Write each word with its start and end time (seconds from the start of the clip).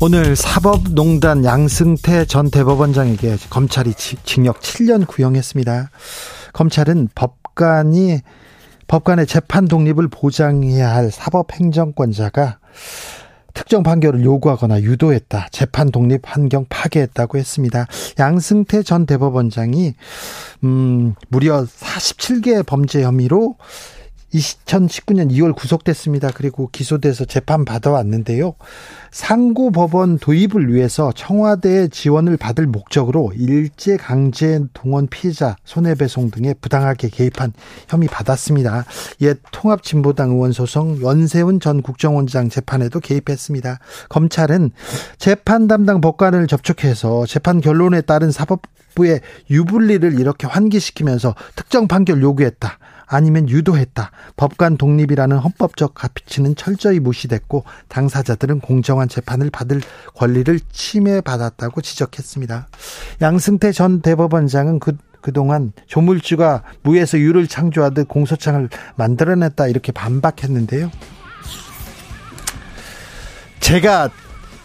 오늘 0.00 0.36
사법농단 0.36 1.44
양승태 1.44 2.24
전 2.26 2.52
대법원장에게 2.52 3.36
검찰이 3.50 3.94
징역 3.94 4.60
7년 4.60 5.08
구형했습니다. 5.08 5.90
검찰은 6.52 7.08
법관이 7.16 8.20
법관의 8.86 9.26
재판 9.26 9.66
독립을 9.66 10.06
보장해야 10.06 10.94
할 10.94 11.10
사법행정권자가 11.10 12.60
특정 13.54 13.82
판결을 13.82 14.22
요구하거나 14.22 14.82
유도했다. 14.82 15.48
재판 15.50 15.90
독립 15.90 16.20
환경 16.22 16.64
파괴했다고 16.68 17.36
했습니다. 17.36 17.86
양승태 18.20 18.84
전 18.84 19.04
대법원장이 19.04 19.94
음 20.62 21.16
무려 21.26 21.64
47개 21.64 22.64
범죄 22.64 23.02
혐의로 23.02 23.56
2019년 24.32 25.30
2월 25.30 25.54
구속됐습니다. 25.54 26.30
그리고 26.34 26.68
기소돼서 26.70 27.24
재판 27.24 27.64
받아왔는데요. 27.64 28.54
상고 29.10 29.70
법원 29.70 30.18
도입을 30.18 30.72
위해서 30.72 31.12
청와대의 31.12 31.88
지원을 31.88 32.36
받을 32.36 32.66
목적으로 32.66 33.32
일제 33.34 33.96
강제 33.96 34.60
동원 34.74 35.06
피해자 35.06 35.56
손해배송 35.64 36.30
등에 36.30 36.54
부당하게 36.54 37.08
개입한 37.08 37.52
혐의 37.88 38.08
받았습니다. 38.08 38.84
옛 39.22 39.38
통합진보당 39.50 40.30
의원 40.30 40.52
소송 40.52 41.00
연세훈 41.00 41.60
전 41.60 41.82
국정원장 41.82 42.48
재판에도 42.50 43.00
개입했습니다. 43.00 43.78
검찰은 44.10 44.72
재판 45.16 45.66
담당 45.66 46.00
법관을 46.00 46.46
접촉해서 46.48 47.26
재판 47.26 47.60
결론에 47.60 48.02
따른 48.02 48.30
사법부의 48.30 49.20
유불리를 49.50 50.20
이렇게 50.20 50.46
환기시키면서 50.46 51.34
특정 51.56 51.88
판결 51.88 52.22
요구했다. 52.22 52.78
아니면 53.08 53.48
유도했다. 53.48 54.10
법관 54.36 54.76
독립이라는 54.76 55.36
헌법적 55.36 55.94
가치는 55.94 56.54
철저히 56.54 57.00
무시됐고 57.00 57.64
당사자들은 57.88 58.60
공정한 58.60 59.08
재판을 59.08 59.50
받을 59.50 59.80
권리를 60.14 60.60
침해받았다고 60.70 61.80
지적했습니다. 61.80 62.68
양승태 63.22 63.72
전 63.72 64.00
대법원장은 64.00 64.78
그 64.78 64.96
그동안 65.20 65.72
조물주가 65.86 66.62
무에서 66.82 67.18
유를 67.18 67.48
창조하듯 67.48 68.06
공소장을 68.06 68.68
만들어냈다 68.96 69.66
이렇게 69.66 69.90
반박했는데요. 69.90 70.90
제가 73.60 74.10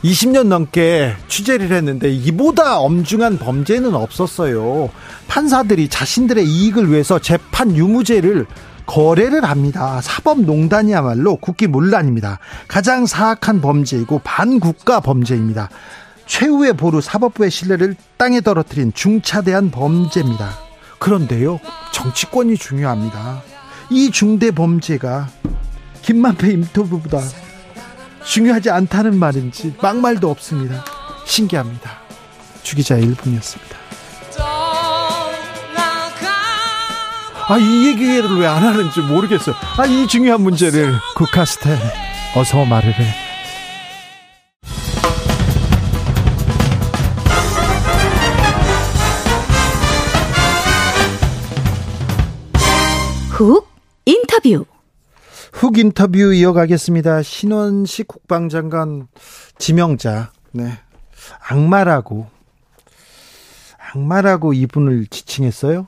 20년 0.04 0.48
넘게 0.48 1.16
취재를 1.28 1.72
했는데 1.72 2.12
이보다 2.12 2.80
엄중한 2.80 3.40
범죄는 3.40 3.96
없었어요. 3.96 4.90
판사들이 5.28 5.88
자신들의 5.88 6.46
이익을 6.46 6.92
위해서 6.92 7.20
재판 7.20 7.76
유무죄를 7.76 8.46
거래를 8.86 9.46
합니다. 9.46 10.02
사법농단이야말로 10.02 11.38
국기문란입니다. 11.38 12.40
가장 12.68 13.06
사악한 13.06 13.62
범죄이고 13.62 14.20
반국가 14.26 15.00
범죄입니다. 15.00 15.70
최후의 16.26 16.74
보루 16.74 17.00
사법부의 17.00 17.50
신뢰를 17.50 17.96
땅에 18.18 18.42
떨어뜨린 18.42 18.92
중차대한 18.94 19.72
범죄입니다. 19.72 20.50
그런데요, 21.00 21.59
정치권이 21.94 22.58
중요합니다. 22.58 23.42
이 23.90 24.12
중대 24.12 24.52
범죄가 24.52 25.30
김만배 26.02 26.52
인터뷰보다 26.52 27.19
중요하지 28.25 28.69
않다는 28.69 29.17
말인지 29.17 29.75
막말도 29.81 30.29
없습니다. 30.29 30.84
신기합니다. 31.25 32.00
주기자 32.63 32.95
1분이었습니다. 32.95 33.73
아, 37.45 37.57
이 37.57 37.88
얘기를 37.88 38.38
왜 38.39 38.47
안 38.47 38.63
하는지 38.63 39.01
모르겠어. 39.01 39.53
아, 39.78 39.85
이 39.85 40.07
중요한 40.07 40.41
문제를 40.41 40.95
국카스테 41.16 41.78
어서 42.35 42.63
말을 42.66 42.94
해. 42.94 43.06
훅 53.31 53.67
인터뷰 54.06 54.66
훅 55.53 55.78
인터뷰 55.78 56.34
이어가겠습니다. 56.34 57.22
신원식 57.22 58.08
국방장관 58.08 59.08
지명자, 59.59 60.31
네. 60.52 60.80
악마라고, 61.47 62.28
악마라고 63.94 64.53
이분을 64.53 65.06
지칭했어요. 65.08 65.88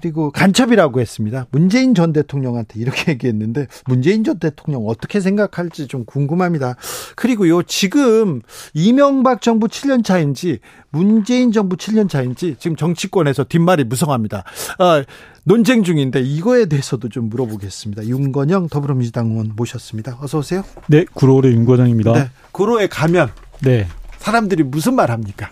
그리고 0.00 0.30
간첩이라고 0.30 1.00
했습니다. 1.00 1.46
문재인 1.50 1.94
전 1.94 2.12
대통령한테 2.12 2.80
이렇게 2.80 3.12
얘기했는데 3.12 3.66
문재인 3.86 4.24
전 4.24 4.38
대통령 4.38 4.86
어떻게 4.86 5.20
생각할지 5.20 5.86
좀 5.88 6.04
궁금합니다. 6.04 6.76
그리고요 7.16 7.62
지금 7.62 8.40
이명박 8.72 9.42
정부 9.42 9.68
7년 9.68 10.02
차인지 10.02 10.60
문재인 10.90 11.52
정부 11.52 11.76
7년 11.76 12.08
차인지 12.08 12.56
지금 12.58 12.76
정치권에서 12.76 13.44
뒷말이 13.44 13.84
무성합니다. 13.84 14.44
아, 14.78 15.04
논쟁 15.44 15.82
중인데 15.82 16.20
이거에 16.20 16.66
대해서도 16.66 17.08
좀 17.08 17.28
물어보겠습니다. 17.28 18.06
윤건영 18.06 18.68
더불어민주당 18.68 19.30
의원 19.30 19.52
모셨습니다. 19.54 20.18
어서 20.20 20.38
오세요. 20.38 20.62
네, 20.88 21.04
구로의 21.12 21.52
윤건영입니다. 21.54 22.12
네, 22.12 22.30
구로에 22.52 22.86
가면 22.86 23.30
네. 23.62 23.86
사람들이 24.18 24.62
무슨 24.62 24.94
말 24.94 25.10
합니까? 25.10 25.50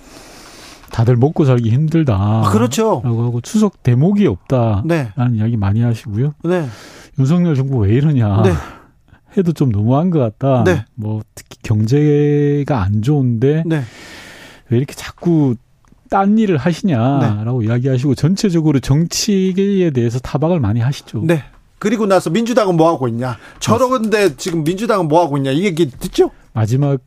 다들 0.99 1.15
먹고 1.15 1.45
살기 1.45 1.71
힘들다. 1.71 2.17
아, 2.17 2.51
그렇죠. 2.51 3.03
라고 3.05 3.23
하고 3.23 3.41
추석 3.41 3.85
대목이 3.85 4.27
없다. 4.27 4.83
네. 4.85 5.13
라는 5.15 5.37
이야기 5.37 5.57
많이 5.57 5.81
하시고요. 5.81 6.35
네. 6.43 6.67
윤석열 7.21 7.55
정부 7.55 7.79
왜 7.79 7.95
이러냐. 7.95 8.43
네. 8.43 8.51
해도 9.37 9.53
좀 9.53 9.71
너무한 9.71 10.11
것 10.11 10.19
같다. 10.19 10.65
네. 10.65 10.85
뭐 10.97 11.23
특히 11.37 11.57
경제가 11.63 12.83
안 12.83 13.01
좋은데 13.01 13.63
네. 13.65 13.85
왜 14.71 14.77
이렇게 14.77 14.93
자꾸 14.95 15.55
딴 16.11 16.37
일을 16.37 16.57
하시냐라고 16.57 17.61
네. 17.61 17.69
이야기하시고 17.69 18.17
전체적으로 18.17 18.81
정치에 18.81 19.91
대해서 19.91 20.19
타박을 20.19 20.59
많이 20.59 20.81
하시죠. 20.81 21.23
네. 21.25 21.45
그리고 21.79 22.07
나서 22.07 22.29
민주당은 22.29 22.77
뭐 22.77 22.89
하고 22.89 23.07
있냐? 23.07 23.37
저런데 23.61 24.35
지금 24.35 24.65
민주당은 24.65 25.07
뭐 25.07 25.23
하고 25.23 25.37
있냐? 25.37 25.53
이 25.53 25.63
얘기 25.63 25.89
듣죠? 25.89 26.33
마지막에 26.55 26.99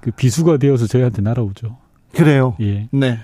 그 0.00 0.12
비수가 0.14 0.58
되어서 0.58 0.86
저희한테 0.86 1.20
날아오죠. 1.20 1.87
그래요. 2.14 2.56
예. 2.60 2.88
네. 2.90 3.18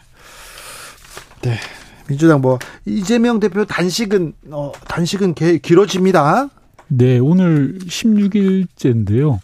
네. 1.43 1.59
민주당 2.07 2.41
뭐 2.41 2.59
이재명 2.85 3.41
대표 3.41 3.65
단식은 3.65 4.35
어 4.51 4.73
단식은 4.89 5.35
개, 5.35 5.59
길어집니다. 5.59 6.49
네, 6.89 7.19
오늘 7.19 7.79
16일째인데요. 7.79 9.41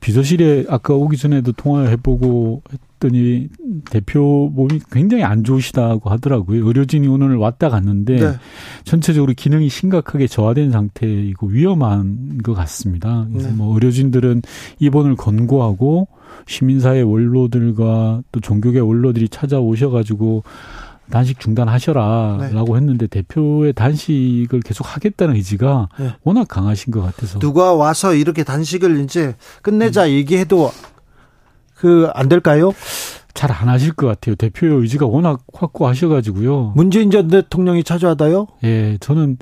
비서실에 0.00 0.66
아까 0.68 0.94
오기 0.94 1.16
전에도 1.16 1.52
통화를 1.52 1.90
해보고 1.92 2.62
했더니 2.72 3.48
대표 3.90 4.50
몸이 4.54 4.80
굉장히 4.92 5.24
안 5.24 5.44
좋으시다고 5.44 6.10
하더라고요. 6.10 6.66
의료진이 6.66 7.08
오늘 7.08 7.36
왔다 7.36 7.70
갔는데 7.70 8.16
네. 8.18 8.32
전체적으로 8.84 9.32
기능이 9.34 9.70
심각하게 9.70 10.26
저하된 10.26 10.70
상태이고 10.72 11.46
위험한 11.46 12.42
것 12.42 12.52
같습니다. 12.52 13.26
그래서 13.30 13.48
네. 13.48 13.54
뭐 13.54 13.72
의료진들은 13.74 14.42
입원을 14.78 15.16
권고하고 15.16 16.08
시민사회 16.46 17.02
원로들과 17.02 18.22
또 18.32 18.40
종교계 18.40 18.80
원로들이 18.80 19.28
찾아오셔가지고 19.28 20.44
단식 21.10 21.38
중단하셔라라고 21.38 22.72
네. 22.74 22.80
했는데 22.80 23.06
대표의 23.06 23.74
단식을 23.74 24.60
계속 24.60 24.94
하겠다는 24.96 25.34
의지가 25.36 25.88
네. 25.98 26.14
워낙 26.22 26.48
강하신 26.48 26.92
것 26.92 27.02
같아서 27.02 27.38
누가 27.38 27.74
와서 27.74 28.14
이렇게 28.14 28.42
단식을 28.42 29.00
이제 29.00 29.36
끝내자 29.62 30.04
음. 30.06 30.10
얘기해도 30.10 30.70
그 31.76 32.08
안 32.14 32.28
될까요? 32.28 32.72
잘 33.34 33.50
안 33.52 33.68
하실 33.68 33.92
것 33.92 34.06
같아요. 34.06 34.36
대표의 34.36 34.80
의지가 34.80 35.06
워낙 35.06 35.40
확고하셔가지고요. 35.52 36.72
문재인 36.76 37.10
전 37.10 37.28
대통령이 37.28 37.82
찾아와다요? 37.84 38.46
예, 38.64 38.96
저는 39.00 39.38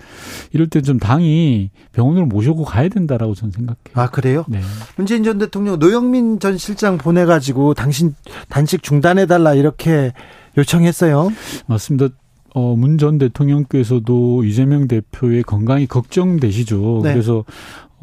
이럴 0.53 0.69
때 0.69 0.81
좀 0.81 0.99
당이 0.99 1.71
병원으로 1.93 2.27
모셔고 2.27 2.65
가야 2.65 2.89
된다라고 2.89 3.35
저는 3.35 3.53
생각해요. 3.53 3.77
아 3.95 4.09
그래요? 4.11 4.45
네. 4.49 4.61
문재인 4.97 5.23
전 5.25 5.39
대통령 5.39 5.79
노영민 5.79 6.41
전 6.41 6.57
실장 6.59 6.97
보내가지고 6.99 7.75
당신 7.75 8.15
단식 8.49 8.83
중단해달라 8.83 9.55
이렇게 9.55 10.13
요청했어요. 10.57 11.31
맞습니다. 11.67 12.09
어, 12.55 12.75
문 12.77 12.99
전 12.99 13.17
대통령께서도 13.19 14.45
이재명 14.45 14.89
대표의 14.89 15.43
건강이 15.43 15.87
걱정되시죠. 15.87 17.01
네. 17.03 17.13
그래서 17.13 17.45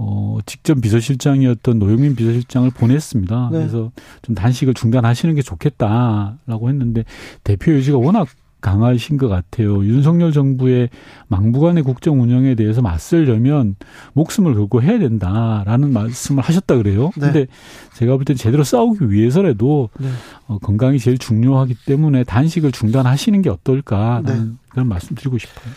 어, 0.02 0.38
직전 0.46 0.80
비서실장이었던 0.80 1.78
노영민 1.78 2.16
비서실장을 2.16 2.70
보냈습니다. 2.72 3.50
네. 3.52 3.58
그래서 3.60 3.92
좀 4.22 4.34
단식을 4.34 4.74
중단하시는 4.74 5.36
게 5.36 5.42
좋겠다라고 5.42 6.70
했는데 6.70 7.04
대표 7.44 7.74
의지가 7.74 7.98
워낙 7.98 8.30
강하신 8.62 9.18
것 9.18 9.28
같아요. 9.30 9.86
윤석열 9.86 10.32
정부의 10.32 10.90
망부간의 11.28 11.84
국정 11.84 12.22
운영에 12.22 12.56
대해서 12.56 12.82
맞설려면 12.82 13.76
목숨을 14.14 14.54
걸고 14.54 14.82
해야 14.82 15.00
된다라는 15.00 15.92
말씀을 15.94 16.44
하셨다 16.44 16.78
그래요. 16.78 17.12
네. 17.18 17.22
근데 17.32 17.48
제가 17.96 18.16
볼 18.16 18.24
때 18.26 18.34
제대로 18.36 18.64
싸우기 18.64 19.12
위해서라도 19.12 19.90
네. 20.00 20.10
어, 20.48 20.58
건강이 20.60 21.00
제일 21.00 21.18
중요하기 21.18 21.76
때문에 21.86 22.24
단식을 22.24 22.72
중단하시는 22.72 23.42
게 23.42 23.50
어떨까 23.50 24.22
네. 24.26 24.34
그런 24.70 24.88
말씀 24.88 25.16
드리고 25.16 25.38
싶어요. 25.38 25.74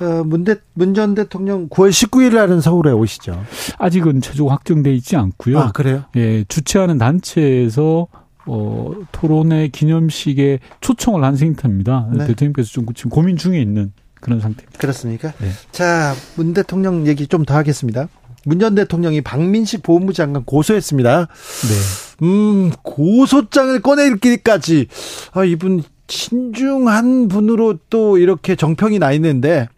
어, 0.00 0.22
문대, 0.24 0.56
문전 0.74 1.14
대통령 1.14 1.68
9월 1.68 1.90
19일 1.90 2.34
날은 2.34 2.60
서울에 2.60 2.90
오시죠. 2.92 3.42
아직은 3.78 4.20
최종 4.20 4.50
확정돼 4.50 4.94
있지 4.94 5.16
않고요. 5.16 5.58
아, 5.58 5.72
그래요? 5.72 6.04
예, 6.16 6.44
주최하는 6.44 6.98
단체에서 6.98 8.06
어, 8.46 8.92
토론회 9.12 9.68
기념식에 9.68 10.60
초청을 10.80 11.24
한 11.24 11.34
상태입니다. 11.36 12.10
네. 12.12 12.26
대통령께서 12.26 12.68
좀 12.70 12.86
지금 12.94 13.10
고민 13.10 13.36
중에 13.36 13.60
있는 13.60 13.92
그런 14.20 14.40
상태입니다. 14.40 14.78
그렇습니까? 14.78 15.32
네. 15.38 15.50
자, 15.72 16.14
문 16.36 16.52
대통령 16.54 17.06
얘기 17.06 17.26
좀 17.26 17.44
더 17.44 17.54
하겠습니다. 17.54 18.08
문 18.44 18.60
전 18.60 18.74
대통령이 18.76 19.22
박민식 19.22 19.82
보훈부 19.82 20.12
장관 20.12 20.44
고소했습니다. 20.44 21.26
네. 21.26 22.26
음, 22.26 22.70
고소장을 22.82 23.80
꺼내기까지 23.82 24.86
아, 25.32 25.44
이분 25.44 25.82
신중한 26.08 27.26
분으로 27.28 27.78
또 27.90 28.18
이렇게 28.18 28.54
정평이 28.54 28.98
나 29.00 29.10
있는데 29.12 29.68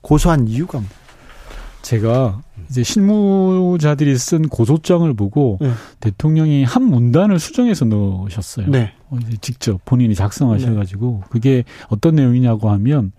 고소한 0.00 0.48
이유가 0.48 0.78
뭐? 0.78 0.88
제가 1.82 2.42
이제 2.68 2.82
실무자들이 2.82 4.18
쓴 4.18 4.48
고소장을 4.48 5.12
보고 5.14 5.58
네. 5.60 5.70
대통령이 6.00 6.64
한 6.64 6.82
문단을 6.82 7.38
수정해서 7.38 7.84
넣으셨어요. 7.84 8.66
네. 8.68 8.92
어, 9.08 9.16
이제 9.22 9.36
직접 9.40 9.82
본인이 9.84 10.14
작성하셔가지고 10.14 11.20
네. 11.22 11.26
그게 11.30 11.64
어떤 11.88 12.16
내용이냐고 12.16 12.70
하면 12.70 13.12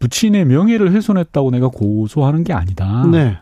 부친의 0.00 0.46
명예를 0.46 0.92
훼손했다고 0.92 1.50
내가 1.50 1.68
고소하는 1.68 2.42
게 2.44 2.52
아니다. 2.52 3.06
네. 3.10 3.36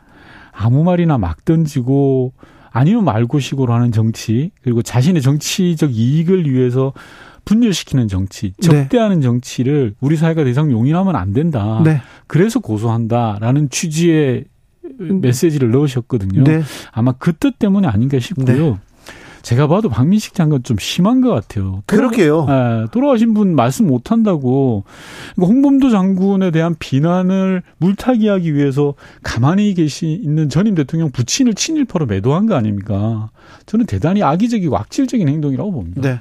아무 0.52 0.84
말이나 0.84 1.18
막 1.18 1.44
던지고 1.44 2.32
아니면 2.70 3.04
말고식으로 3.04 3.72
하는 3.72 3.92
정치 3.92 4.50
그리고 4.62 4.82
자신의 4.82 5.22
정치적 5.22 5.94
이익을 5.94 6.50
위해서 6.50 6.92
분열시키는 7.46 8.08
정치, 8.08 8.52
네. 8.58 8.68
적대하는 8.68 9.20
네. 9.20 9.22
정치를 9.22 9.94
우리 10.00 10.16
사회가 10.16 10.42
더 10.42 10.50
이상 10.50 10.70
용인하면 10.70 11.14
안 11.14 11.32
된다. 11.32 11.80
네. 12.26 12.38
그래서 12.38 12.60
고소한다라는 12.60 13.70
취지의 13.70 14.44
음. 15.00 15.20
메시지를 15.20 15.70
넣으셨거든요. 15.70 16.44
네. 16.44 16.62
아마 16.92 17.12
그 17.12 17.32
뜻 17.32 17.58
때문에 17.58 17.88
아닌가 17.88 18.18
싶고요. 18.18 18.46
네. 18.46 18.76
제가 19.42 19.68
봐도 19.68 19.88
박민식 19.88 20.34
장관 20.34 20.64
좀 20.64 20.76
심한 20.80 21.20
것 21.20 21.30
같아요. 21.30 21.84
그렇게요. 21.86 22.48
예, 22.50 22.86
돌아가신 22.90 23.32
분 23.32 23.54
말씀 23.54 23.86
못 23.86 24.10
한다고. 24.10 24.82
그러니까 25.36 25.54
홍범도 25.54 25.90
장군에 25.90 26.50
대한 26.50 26.74
비난을 26.76 27.62
물타기하기 27.78 28.54
위해서 28.56 28.94
가만히 29.22 29.72
계시 29.74 30.08
있는 30.20 30.48
전임 30.48 30.74
대통령 30.74 31.12
부친을 31.12 31.54
친일파로 31.54 32.06
매도한 32.06 32.46
거 32.46 32.56
아닙니까? 32.56 33.30
저는 33.66 33.86
대단히 33.86 34.24
악의적이고 34.24 34.76
악질적인 34.76 35.28
행동이라고 35.28 35.70
봅니다. 35.70 36.00
네. 36.00 36.20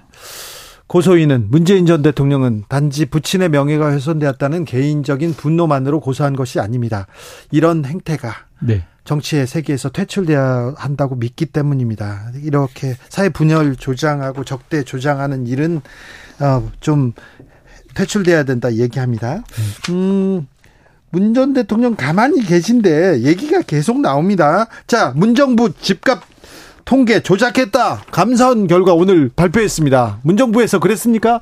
고소인은 0.88 1.48
문재인 1.50 1.86
전 1.86 2.02
대통령은 2.02 2.66
단지 2.70 3.06
부친의 3.06 3.50
명예가 3.50 3.92
훼손되었다는 3.92 4.66
개인적인 4.66 5.34
분노만으로 5.34 6.00
고소한 6.00 6.36
것이 6.36 6.60
아닙니다. 6.60 7.08
이런 7.52 7.86
행태가 7.86 8.34
네. 8.62 8.84
정치의 9.04 9.48
세계에서 9.48 9.90
퇴출돼야 9.90 10.74
한다고 10.78 11.16
믿기 11.16 11.46
때문입니다. 11.46 12.32
이렇게 12.44 12.96
사회 13.10 13.30
분열 13.30 13.76
조장하고 13.76 14.44
적대 14.44 14.84
조장하는 14.84 15.48
일은 15.48 15.82
어, 16.40 16.70
좀 16.80 17.14
퇴출돼야 17.94 18.44
된다 18.44 18.74
얘기합니다. 18.74 19.44
음, 19.90 20.48
문 21.12 21.34
전 21.34 21.54
대통령 21.54 21.96
가만히 21.96 22.44
계신데 22.44 23.22
얘기가 23.22 23.62
계속 23.62 24.02
나옵니다. 24.02 24.68
자, 24.86 25.14
문정부 25.16 25.74
집값 25.80 26.22
통계 26.86 27.22
조작했다. 27.22 28.04
감사원 28.12 28.68
결과 28.68 28.94
오늘 28.94 29.30
발표했습니다. 29.36 30.20
문정부에서 30.24 30.80
그랬습니까? 30.80 31.42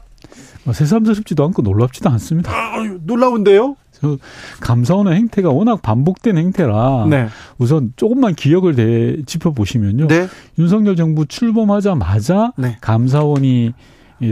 뭐 0.63 0.74
새삼스럽지도 0.74 1.44
않고 1.44 1.62
놀랍지도 1.62 2.10
않습니다. 2.12 2.51
아, 2.51 2.78
놀라운데요? 3.04 3.75
저 3.92 4.18
감사원의 4.62 5.16
행태가 5.16 5.50
워낙 5.50 5.81
반복된 5.81 6.38
행태라 6.38 7.07
네. 7.10 7.28
우선 7.57 7.94
조금만 7.95 8.36
기억을 8.36 8.75
대, 8.75 9.22
짚어 9.25 9.51
보시면요. 9.51 10.07
네. 10.07 10.28
윤석열 10.57 10.95
정부 10.95 11.25
출범하자마자 11.25 12.54
네. 12.57 12.78
감사원이 12.81 13.74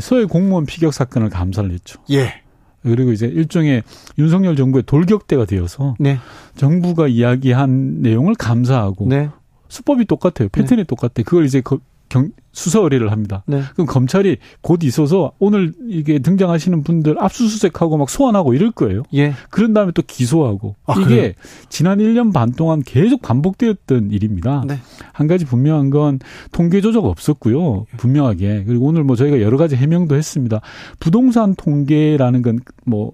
서해 0.02 0.26
공무원 0.26 0.66
피격 0.66 0.94
사건을 0.94 1.30
감사를 1.30 1.70
했죠. 1.72 2.00
예. 2.12 2.42
그리고 2.84 3.12
이제 3.12 3.28
일종의 3.28 3.84
윤석열 4.18 4.56
정부의 4.56 4.84
돌격대가 4.86 5.46
되어서 5.46 5.96
네. 6.00 6.18
정부가 6.56 7.08
이야기한 7.08 8.02
내용을 8.02 8.36
감사하고 8.36 9.08
네. 9.08 9.30
수법이 9.72 10.06
똑같아요. 10.06 10.50
패턴이 10.50 10.82
네. 10.82 10.84
똑같아. 10.84 11.24
그걸 11.26 11.46
이제 11.46 11.62
경, 12.10 12.30
수사 12.52 12.80
의뢰를 12.82 13.10
합니다. 13.10 13.42
네. 13.48 13.62
그럼 13.74 13.88
검찰이 13.88 14.38
곧 14.60 14.84
있어서 14.84 15.32
오늘 15.40 15.74
이게 15.88 16.20
등장하시는 16.20 16.84
분들 16.84 17.16
압수수색하고 17.24 17.96
막 17.96 18.10
소환하고 18.10 18.54
이럴 18.54 18.72
거예요. 18.72 19.04
예. 19.14 19.34
그런 19.50 19.74
다음에 19.74 19.94
또 19.94 20.02
기소하고 20.06 20.76
아, 20.86 20.94
이게 20.98 21.06
그래요? 21.06 21.32
지난 21.70 22.00
1년 22.00 22.34
반 22.34 22.52
동안 22.52 22.84
계속 22.84 23.22
반복되었던 23.22 24.12
일입니다. 24.12 24.66
네. 24.68 24.80
한 25.14 25.28
가지 25.28 25.46
분명한 25.46 25.90
건 25.90 26.20
통계 26.52 26.82
조작 26.82 27.06
없었고요. 27.06 27.86
분명하게 27.96 28.66
그리고 28.68 28.88
오늘 28.88 29.06
뭐 29.06 29.16
저희가 29.16 29.40
여러 29.40 29.56
가지 29.56 29.78
해명도 29.78 30.16
했습니다. 30.16 30.60
부동산 31.00 31.56
통계라는 31.56 32.42
건 32.42 32.60
뭐 32.86 33.14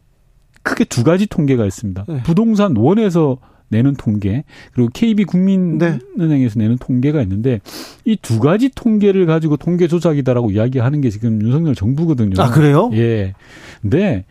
크게 0.64 0.84
두 0.84 1.04
가지 1.04 1.28
통계가 1.28 1.66
있습니다. 1.66 2.06
네. 2.10 2.24
부동산 2.24 2.76
원에서 2.76 3.38
내는 3.70 3.96
통계 3.96 4.44
그리고 4.74 4.90
KB 4.94 5.26
국민은행에서 5.26 6.54
네. 6.56 6.64
내는 6.64 6.78
통계가 6.78 7.22
있는데 7.24 7.60
이 8.06 8.16
두 8.22 8.40
가지 8.40 8.70
통계를 8.70 9.26
가지고 9.26 9.58
통계 9.58 9.88
조작이다라고 9.88 10.52
이야기하는 10.52 11.02
게 11.02 11.10
지금 11.10 11.42
윤석열 11.42 11.76
정부거든요. 11.76 12.42
아 12.42 12.50
그래요? 12.50 12.90
예. 12.94 13.34
근데 13.82 14.26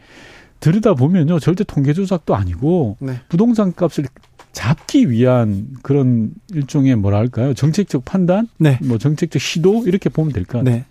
들여다 0.61 0.94
보면요 0.94 1.38
절대 1.38 1.65
통계 1.65 1.93
조작도 1.93 2.35
아니고 2.35 2.97
네. 3.00 3.21
부동산 3.29 3.75
값을 3.75 4.05
잡기 4.53 5.11
위한 5.11 5.69
그런 5.83 6.31
일종의 6.55 6.97
뭐랄까요 6.97 7.52
정책적 7.52 8.07
판단, 8.07 8.49
네. 8.59 8.78
뭐 8.83 8.97
정책적 8.97 9.40
시도 9.40 9.85
이렇게 9.87 10.09
보면 10.09 10.33
될 10.33 10.45
것 10.45 10.59
같아요. 10.59 10.76
네. 10.76 10.85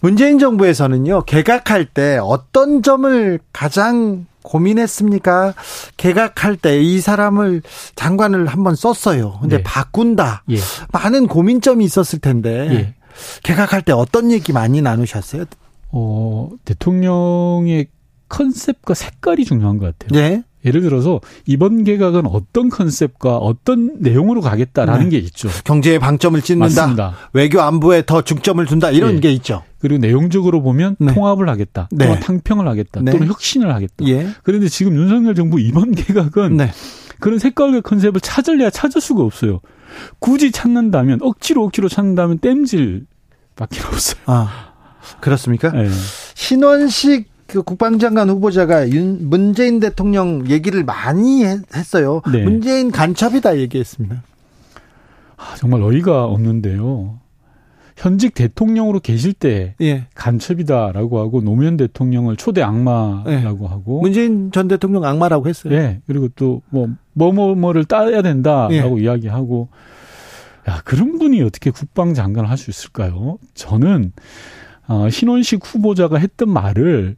문재인 0.00 0.38
정부에서는요 0.38 1.24
개각할 1.24 1.86
때 1.86 2.18
어떤 2.22 2.82
점을 2.82 3.38
가장 3.52 4.26
고민했습니까? 4.44 5.54
개각할 5.96 6.56
때 6.56 6.80
이 6.80 7.00
사람을 7.00 7.62
장관을 7.96 8.46
한번 8.46 8.76
썼어요. 8.76 9.38
근데 9.40 9.56
네. 9.56 9.62
바꾼다. 9.64 10.44
예. 10.50 10.56
많은 10.92 11.26
고민점이 11.26 11.84
있었을 11.84 12.20
텐데 12.20 12.68
예. 12.70 12.94
개각할 13.42 13.82
때 13.82 13.92
어떤 13.92 14.30
얘기 14.30 14.52
많이 14.52 14.80
나누셨어요? 14.82 15.44
어, 15.90 16.50
대통령의 16.64 17.88
컨셉과 18.28 18.94
색깔이 18.94 19.44
중요한 19.44 19.78
것 19.78 19.96
같아요. 19.98 20.20
네. 20.20 20.42
예를 20.64 20.80
들어서 20.80 21.20
이번 21.46 21.84
개각은 21.84 22.26
어떤 22.26 22.70
컨셉과 22.70 23.36
어떤 23.36 23.96
내용으로 24.00 24.40
가겠다라는 24.40 25.04
네. 25.04 25.10
게 25.10 25.18
있죠. 25.18 25.48
경제에 25.64 25.98
방점을 25.98 26.40
찍는다. 26.40 26.64
맞습니다. 26.64 27.14
외교 27.32 27.60
안보에 27.60 28.04
더 28.06 28.22
중점을 28.22 28.64
둔다. 28.64 28.90
이런 28.90 29.16
네. 29.16 29.20
게 29.20 29.32
있죠. 29.32 29.62
그리고 29.78 29.98
내용적으로 29.98 30.62
보면 30.62 30.96
네. 30.98 31.12
통합을 31.12 31.48
하겠다. 31.48 31.88
네. 31.92 32.06
또는 32.06 32.20
탕평을 32.20 32.66
하겠다. 32.66 33.00
네. 33.02 33.12
또는 33.12 33.26
혁신을 33.28 33.74
하겠다. 33.74 34.06
예. 34.06 34.28
그런데 34.42 34.68
지금 34.68 34.96
윤석열 34.96 35.34
정부 35.34 35.60
이번 35.60 35.92
개각은 35.92 36.56
네. 36.56 36.70
그런 37.20 37.38
색깔과 37.38 37.82
컨셉을 37.82 38.20
찾을래야 38.20 38.70
찾을 38.70 39.00
수가 39.00 39.22
없어요. 39.22 39.60
굳이 40.18 40.50
찾는다면 40.50 41.20
억지로 41.22 41.64
억지로 41.64 41.88
찾는다면 41.88 42.38
땜질 42.38 43.06
밖에 43.56 43.80
없어요. 43.86 44.20
아. 44.26 44.72
그렇습니까? 45.20 45.70
네. 45.70 45.88
신원식 46.34 47.33
그 47.54 47.62
국방장관 47.62 48.28
후보자가 48.30 48.90
윤, 48.90 49.30
문재인 49.30 49.78
대통령 49.78 50.50
얘기를 50.50 50.82
많이 50.82 51.44
했어요. 51.44 52.20
네. 52.32 52.42
문재인 52.42 52.90
간첩이다 52.90 53.58
얘기했습니다. 53.58 54.24
아, 55.36 55.54
정말 55.56 55.80
어이가 55.82 56.24
없는데요. 56.24 57.20
현직 57.96 58.34
대통령으로 58.34 58.98
계실 58.98 59.32
때 59.32 59.76
예. 59.80 60.06
간첩이다라고 60.16 61.20
하고 61.20 61.42
노무현 61.42 61.76
대통령을 61.76 62.34
초대 62.34 62.60
악마라고 62.60 63.28
예. 63.30 63.68
하고 63.68 64.00
문재인 64.00 64.50
전 64.50 64.66
대통령 64.66 65.04
악마라고 65.04 65.46
했어요. 65.46 65.74
예. 65.74 66.00
그리고 66.08 66.28
또 66.34 66.60
뭐 66.70 66.88
뭐뭐 67.12 67.54
뭐를 67.54 67.84
따야 67.84 68.20
된다라고 68.20 68.98
예. 68.98 69.04
이야기하고 69.04 69.68
야 70.68 70.80
그런 70.84 71.20
분이 71.20 71.40
어떻게 71.42 71.70
국방장관을 71.70 72.50
할 72.50 72.58
수 72.58 72.70
있을까요? 72.70 73.38
저는 73.54 74.10
어, 74.88 75.08
신원식 75.08 75.60
후보자가 75.62 76.18
했던 76.18 76.50
말을 76.50 77.14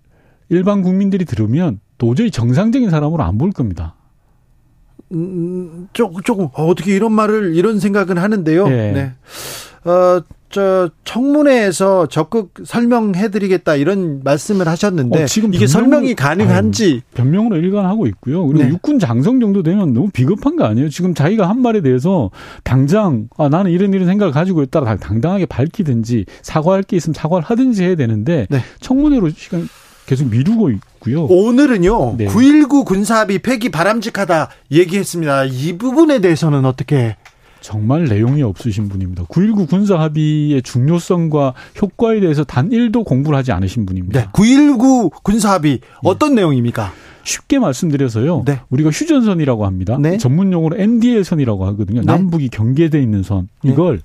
일반 0.48 0.82
국민들이 0.82 1.24
들으면 1.24 1.80
도저히 1.98 2.30
정상적인 2.30 2.90
사람으로 2.90 3.22
안 3.22 3.38
볼 3.38 3.50
겁니다. 3.52 3.94
음, 5.12 5.88
조금 5.92 6.22
조금 6.22 6.46
어, 6.52 6.66
어떻게 6.66 6.94
이런 6.96 7.12
말을 7.12 7.54
이런 7.54 7.78
생각은 7.78 8.18
하는데요. 8.18 8.68
네. 8.68 8.92
네. 8.92 9.90
어, 9.90 10.20
저 10.48 10.88
청문회에서 11.04 12.06
적극 12.06 12.54
설명해드리겠다 12.64 13.76
이런 13.76 14.22
말씀을 14.24 14.66
하셨는데 14.68 15.22
어, 15.22 15.26
지금 15.26 15.52
이게 15.54 15.66
설명이 15.66 16.14
가능한지 16.14 16.84
아유, 16.94 17.00
변명으로 17.14 17.56
일관하고 17.56 18.06
있고요. 18.08 18.46
그리고 18.46 18.64
네. 18.64 18.68
육군 18.70 18.98
장성 18.98 19.38
정도 19.38 19.62
되면 19.62 19.92
너무 19.92 20.08
비겁한 20.10 20.56
거 20.56 20.64
아니에요? 20.64 20.88
지금 20.88 21.14
자기가 21.14 21.48
한 21.48 21.60
말에 21.62 21.82
대해서 21.82 22.30
당장 22.64 23.28
아 23.36 23.48
나는 23.48 23.70
이런 23.70 23.92
이런 23.92 24.06
생각을 24.06 24.32
가지고 24.32 24.62
있다 24.62 24.96
당당하게 24.96 25.46
밝히든지 25.46 26.24
사과할 26.42 26.82
게 26.82 26.96
있으면 26.96 27.14
사과를 27.14 27.44
하든지 27.44 27.84
해야 27.84 27.94
되는데 27.96 28.46
네. 28.50 28.58
청문회로 28.80 29.30
시간 29.30 29.68
계속 30.06 30.28
미루고 30.30 30.70
있고요. 30.70 31.25
오늘은요. 31.25 32.16
네. 32.16 32.26
9.19 32.26 32.84
군사합의 32.84 33.40
폐기 33.40 33.70
바람직하다 33.70 34.48
얘기했습니다. 34.70 35.44
이 35.44 35.76
부분에 35.76 36.20
대해서는 36.20 36.64
어떻게 36.64 37.16
정말 37.60 38.04
내용이 38.04 38.42
없으신 38.42 38.88
분입니다. 38.88 39.25
9.19 39.25 39.68
군사 39.68 39.98
합의의 39.98 40.62
중요성과 40.62 41.54
효과에 41.82 42.20
대해서 42.20 42.44
단 42.44 42.70
1도 42.70 43.04
공부를 43.04 43.36
하지 43.36 43.50
않으신 43.50 43.86
분입니다. 43.86 44.20
네. 44.20 44.28
9.19 44.32 45.10
군사 45.25 45.52
합의 45.52 45.80
어떤 46.04 46.30
네. 46.30 46.42
내용입니까? 46.42 46.92
쉽게 47.25 47.58
말씀드려서요. 47.58 48.44
네. 48.46 48.60
우리가 48.70 48.90
휴전선이라고 48.90 49.66
합니다. 49.66 49.98
네. 50.00 50.16
전문 50.16 50.52
용어로 50.52 50.78
NDL선이라고 50.78 51.66
하거든요. 51.66 52.02
네. 52.02 52.06
남북이 52.06 52.50
경계돼 52.50 53.02
있는 53.02 53.25
선. 53.25 53.48
네. 53.64 53.72
이걸 53.72 54.00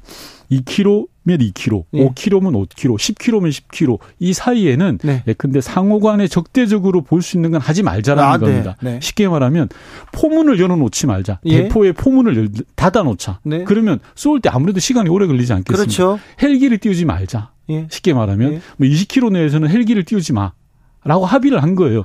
2km 0.51 1.07
면 1.23 1.37
2km, 1.37 1.83
네. 1.91 2.07
5km면 2.09 2.67
5km, 2.67 2.97
10km면 2.97 3.49
10km 3.51 3.99
이 4.19 4.33
사이에는 4.33 4.99
네. 5.03 5.23
예, 5.27 5.33
근데 5.33 5.61
상호간에 5.61 6.27
적대적으로 6.27 7.01
볼 7.01 7.21
수 7.21 7.37
있는 7.37 7.51
건 7.51 7.61
하지 7.61 7.83
말자라는 7.83 8.27
아, 8.29 8.37
네. 8.37 8.45
겁니다. 8.45 8.75
네. 8.81 8.99
쉽게 9.01 9.27
말하면 9.27 9.69
포문을 10.11 10.59
열어놓지 10.59 11.05
말자. 11.05 11.39
예. 11.45 11.63
대포의 11.63 11.93
포문을 11.93 12.49
닫아놓자. 12.75 13.39
네. 13.43 13.63
그러면 13.65 13.99
쏠 14.15 14.39
때 14.41 14.49
아무래도 14.49 14.79
시간이 14.79 15.09
오래 15.09 15.27
걸리지 15.27 15.53
않겠습니까? 15.53 15.75
그렇죠. 15.83 16.19
헬기를 16.41 16.79
띄우지 16.79 17.05
말자. 17.05 17.51
예. 17.69 17.87
쉽게 17.91 18.13
말하면 18.15 18.53
예. 18.53 18.61
뭐 18.77 18.87
20km 18.87 19.31
내에서는 19.33 19.69
헬기를 19.69 20.03
띄우지 20.03 20.33
마라고 20.33 21.25
합의를 21.27 21.61
한 21.61 21.75
거예요. 21.75 22.03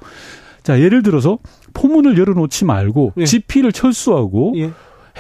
자 0.62 0.78
예를 0.80 1.02
들어서 1.02 1.38
포문을 1.72 2.18
열어놓지 2.18 2.66
말고 2.66 3.14
예. 3.16 3.24
GP를 3.24 3.72
철수하고 3.72 4.52
예. 4.56 4.70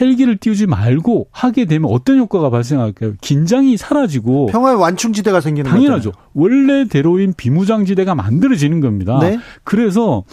헬기를 0.00 0.36
띄우지 0.36 0.66
말고 0.66 1.28
하게 1.30 1.64
되면 1.64 1.90
어떤 1.90 2.18
효과가 2.18 2.50
발생할까요? 2.50 3.14
긴장이 3.20 3.76
사라지고 3.76 4.46
평화의 4.46 4.76
완충지대가 4.76 5.40
생기는 5.40 5.70
당연하죠. 5.70 6.12
거잖아요. 6.12 6.30
원래대로인 6.34 7.32
비무장지대가 7.36 8.14
만들어지는 8.14 8.80
겁니다. 8.80 9.18
네? 9.20 9.38
그래서 9.64 10.24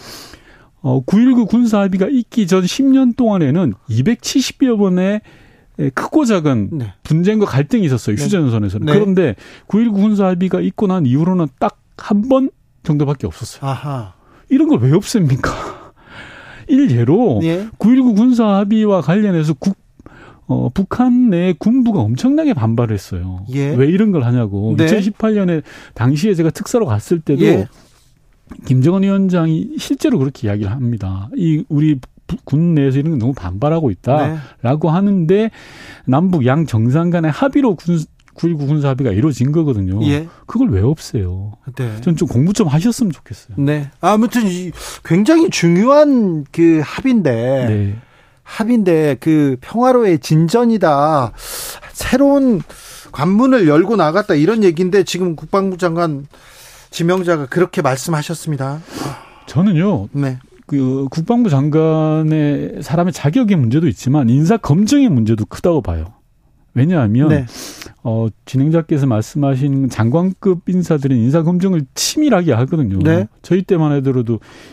어, 0.82 1.02
9.19 1.04 1.48
군사합의가 1.48 2.08
있기 2.10 2.46
전 2.46 2.62
10년 2.62 3.16
동안에는 3.16 3.72
270여 3.88 4.78
번의 4.78 5.22
크고 5.94 6.24
작은 6.26 6.68
네. 6.72 6.92
분쟁과 7.02 7.46
갈등이 7.46 7.84
있었어요. 7.86 8.14
네. 8.16 8.22
휴전선에서는. 8.22 8.86
네. 8.86 8.92
그런데 8.92 9.34
9.19 9.68 9.92
군사합의가 9.94 10.60
있고 10.60 10.86
난 10.86 11.06
이후로는 11.06 11.48
딱 11.58 11.78
한 11.96 12.28
번 12.28 12.50
정도밖에 12.82 13.26
없었어요. 13.28 13.70
아하. 13.70 14.14
이런 14.50 14.68
걸 14.68 14.80
왜 14.80 14.92
없앱니까? 14.92 15.50
일례로 16.78 17.40
예. 17.42 17.66
9.19 17.78 18.16
군사 18.16 18.46
합의와 18.46 19.00
관련해서 19.00 19.54
국 19.54 19.76
어, 20.46 20.68
북한 20.74 21.30
내 21.30 21.54
군부가 21.58 22.00
엄청나게 22.00 22.52
반발했어요. 22.52 23.46
예. 23.54 23.74
왜 23.74 23.86
이런 23.86 24.12
걸 24.12 24.24
하냐고. 24.24 24.74
네. 24.76 24.86
2018년에 24.86 25.62
당시에 25.94 26.34
제가 26.34 26.50
특사로 26.50 26.86
갔을 26.86 27.20
때도 27.20 27.44
예. 27.44 27.66
김정은 28.66 29.02
위원장이 29.02 29.76
실제로 29.78 30.18
그렇게 30.18 30.48
이야기를 30.48 30.70
합니다. 30.70 31.30
이 31.34 31.64
우리 31.68 31.98
군 32.44 32.74
내에서 32.74 32.98
이런 32.98 33.12
게 33.12 33.18
너무 33.18 33.32
반발하고 33.32 33.90
있다라고 33.90 34.88
네. 34.88 34.94
하는데 34.94 35.50
남북 36.06 36.46
양 36.46 36.66
정상 36.66 37.10
간의 37.10 37.30
합의로 37.30 37.74
군 37.76 37.98
9.19 38.34 38.66
군사 38.66 38.88
합의가 38.90 39.12
이루어진 39.12 39.52
거거든요. 39.52 40.04
예. 40.06 40.28
그걸 40.46 40.68
왜 40.70 40.80
없애요? 40.80 41.52
네. 41.76 42.00
저는 42.00 42.16
좀 42.16 42.28
공부 42.28 42.52
좀 42.52 42.68
하셨으면 42.68 43.12
좋겠어요. 43.12 43.56
네. 43.58 43.90
아무튼 44.00 44.42
굉장히 45.04 45.50
중요한 45.50 46.44
그 46.52 46.80
합인데. 46.84 47.66
네. 47.68 47.96
합인데 48.42 49.16
그 49.20 49.56
평화로의 49.60 50.18
진전이다. 50.18 51.32
새로운 51.92 52.60
관문을 53.12 53.66
열고 53.68 53.96
나갔다 53.96 54.34
이런 54.34 54.62
얘기인데 54.64 55.04
지금 55.04 55.34
국방부 55.34 55.78
장관 55.78 56.26
지명자가 56.90 57.46
그렇게 57.46 57.80
말씀하셨습니다. 57.80 58.80
저는요. 59.46 60.08
네. 60.12 60.38
그 60.66 61.06
국방부 61.10 61.50
장관의 61.50 62.78
사람의 62.82 63.12
자격의 63.12 63.56
문제도 63.56 63.86
있지만 63.88 64.28
인사 64.30 64.56
검증의 64.56 65.08
문제도 65.08 65.44
크다고 65.44 65.82
봐요. 65.82 66.14
왜냐하면 66.74 67.28
네. 67.28 67.46
어, 68.02 68.26
진행자께서 68.44 69.06
말씀하신 69.06 69.88
장관급 69.88 70.68
인사들은 70.68 71.16
인사 71.16 71.42
검증을 71.42 71.82
치밀하게 71.94 72.52
하거든요. 72.52 72.98
네. 72.98 73.26
저희 73.42 73.62
때만 73.62 73.92
해도 73.92 74.12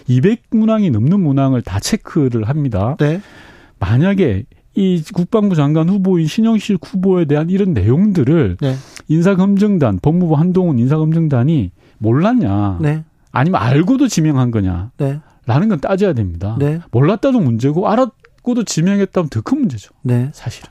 200문항이 0.10 0.92
넘는 0.92 1.20
문항을 1.20 1.62
다 1.62 1.80
체크를 1.80 2.50
합니다. 2.50 2.96
네. 3.00 3.22
만약에 3.80 4.46
이 4.76 5.04
국방부 5.14 5.56
장관 5.56 5.90
후보인 5.90 6.28
신영실 6.28 6.78
후보에 6.84 7.26
대한 7.26 7.50
이런 7.50 7.74
내용들을 7.74 8.58
네. 8.62 8.76
인사 9.08 9.36
검증단, 9.36 10.00
법무부 10.02 10.36
한동훈 10.36 10.80
인사 10.80 10.98
검증단이 10.98 11.72
몰랐냐. 12.00 12.80
네. 12.82 13.04
아니면 13.32 13.62
알고도 13.62 14.08
지명한 14.08 14.52
거냐. 14.52 14.92
네. 14.98 15.20
라는 15.46 15.70
건 15.70 15.80
따져야 15.80 16.14
됩니다. 16.14 16.56
네. 16.60 16.80
몰랐다도 16.92 17.40
문제고 17.40 17.90
알았고도 17.90 18.64
지명했다면 18.64 19.30
더 19.30 19.42
큰 19.42 19.60
문제죠. 19.60 19.92
네. 20.04 20.30
사실은. 20.34 20.70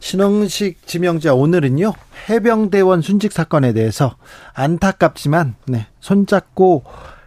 신홍식 0.00 0.86
지명자 0.86 1.34
오늘은요 1.34 1.92
해병대원 2.28 3.02
순직 3.02 3.32
사건에 3.32 3.72
대해서 3.72 4.16
안타깝지만 4.54 5.54
네, 5.68 5.86
손잡고 6.00 6.84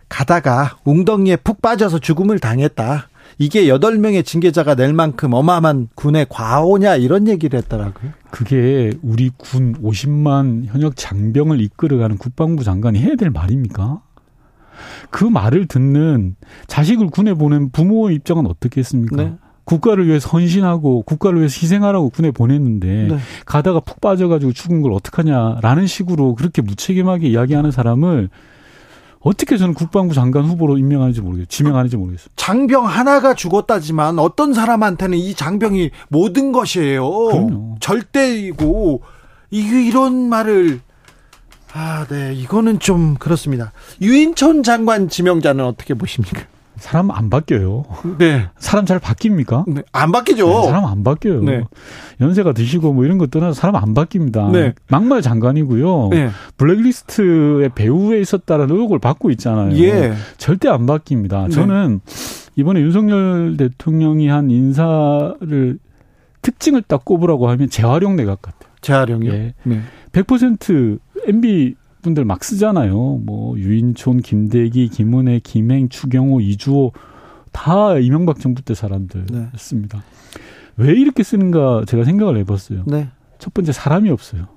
가다가 0.09 0.77
웅덩이에 0.83 1.37
푹 1.37 1.61
빠져서 1.61 1.99
죽음을 1.99 2.39
당했다. 2.39 3.07
이게 3.39 3.67
여덟 3.67 3.97
명의 3.97 4.23
징계자가 4.23 4.75
낼 4.75 4.93
만큼 4.93 5.33
어마어마한 5.33 5.89
군의 5.95 6.27
과오냐 6.29 6.97
이런 6.97 7.27
얘기를 7.27 7.57
했더라고요. 7.57 8.11
그게 8.29 8.91
우리 9.01 9.31
군 9.35 9.73
50만 9.81 10.65
현역 10.65 10.95
장병을 10.95 11.61
이끌어가는 11.61 12.17
국방부 12.17 12.63
장관이 12.63 12.99
해야 12.99 13.15
될 13.15 13.31
말입니까? 13.31 14.01
그 15.09 15.23
말을 15.23 15.67
듣는 15.67 16.35
자식을 16.67 17.07
군에 17.07 17.33
보낸 17.33 17.71
부모의 17.71 18.15
입장은 18.17 18.45
어떻겠습니까? 18.45 19.15
네. 19.15 19.33
국가를 19.65 20.07
위해서 20.07 20.29
헌신하고 20.29 21.03
국가를 21.03 21.39
위해서 21.39 21.59
희생하라고 21.61 22.09
군에 22.09 22.31
보냈는데 22.31 23.07
네. 23.09 23.17
가다가 23.45 23.79
푹 23.79 24.01
빠져가지고 24.01 24.53
죽은 24.53 24.81
걸 24.81 24.91
어떡하냐라는 24.93 25.87
식으로 25.87 26.35
그렇게 26.35 26.61
무책임하게 26.61 27.29
이야기하는 27.29 27.71
사람을 27.71 28.29
어떻게 29.21 29.55
저는 29.55 29.73
국방부 29.73 30.13
장관 30.13 30.43
후보로 30.43 30.77
임명하는지 30.77 31.21
모르겠어요. 31.21 31.45
지명하는지 31.47 31.95
모르겠어요. 31.95 32.27
장병 32.35 32.85
하나가 32.85 33.33
죽었다지만 33.33 34.19
어떤 34.19 34.53
사람한테는 34.53 35.17
이 35.17 35.33
장병이 35.33 35.91
모든 36.09 36.51
것이에요. 36.51 37.09
그럼요. 37.09 37.77
절대이고 37.79 39.01
이게 39.49 39.85
이런 39.85 40.27
말을 40.27 40.81
아, 41.73 42.05
네. 42.07 42.33
이거는 42.35 42.79
좀 42.79 43.15
그렇습니다. 43.15 43.71
유인천 44.01 44.61
장관 44.61 45.09
지명자는 45.09 45.65
어떻게 45.65 45.93
보십니까? 45.93 46.43
사람 46.77 47.11
안 47.11 47.29
바뀌어요. 47.29 47.85
네. 48.17 48.49
사람 48.57 48.85
잘 48.85 48.99
바뀝니까? 48.99 49.65
네. 49.67 49.83
안 49.91 50.11
바뀌죠. 50.11 50.47
네, 50.47 50.63
사람 50.65 50.85
안 50.85 51.03
바뀌어요. 51.03 51.41
네. 51.43 51.63
연세가 52.19 52.53
드시고 52.53 52.93
뭐 52.93 53.05
이런 53.05 53.17
거 53.17 53.27
떠나서 53.27 53.53
사람 53.53 53.75
안 53.75 53.93
바뀝니다. 53.93 54.51
네. 54.51 54.73
막말 54.89 55.21
장관이고요. 55.21 56.09
네. 56.11 56.29
블랙리스트의 56.57 57.69
배후에 57.75 58.19
있었다는 58.21 58.69
의혹을 58.71 58.99
받고 58.99 59.29
있잖아요. 59.31 59.77
예. 59.77 60.13
절대 60.37 60.67
안 60.67 60.85
바뀝니다. 60.85 61.47
네. 61.47 61.49
저는 61.49 62.01
이번에 62.55 62.81
윤석열 62.81 63.55
대통령이 63.57 64.27
한 64.27 64.49
인사를 64.49 65.77
특징을 66.41 66.81
딱 66.83 67.05
꼽으라고 67.05 67.49
하면 67.49 67.69
재활용 67.69 68.15
내각 68.15 68.41
같아요. 68.41 68.71
재활용이요? 68.81 69.33
예. 69.33 69.53
네. 69.63 69.81
100% 70.11 70.99
MB 71.27 71.75
분들 72.03 72.25
막 72.25 72.43
쓰잖아요. 72.43 73.21
뭐 73.23 73.57
유인촌, 73.57 74.21
김대기, 74.21 74.89
김은혜, 74.89 75.39
김행, 75.43 75.89
추경호, 75.89 76.41
이주호 76.41 76.91
다 77.51 77.97
이명박 77.97 78.39
정부 78.39 78.61
때 78.61 78.75
사람들였습니다. 78.75 79.97
네. 79.97 80.41
왜 80.77 80.93
이렇게 80.93 81.23
쓰는가 81.23 81.83
제가 81.87 82.03
생각을 82.03 82.37
해봤어요. 82.37 82.83
네. 82.85 83.09
첫 83.39 83.53
번째 83.53 83.71
사람이 83.71 84.09
없어요. 84.09 84.47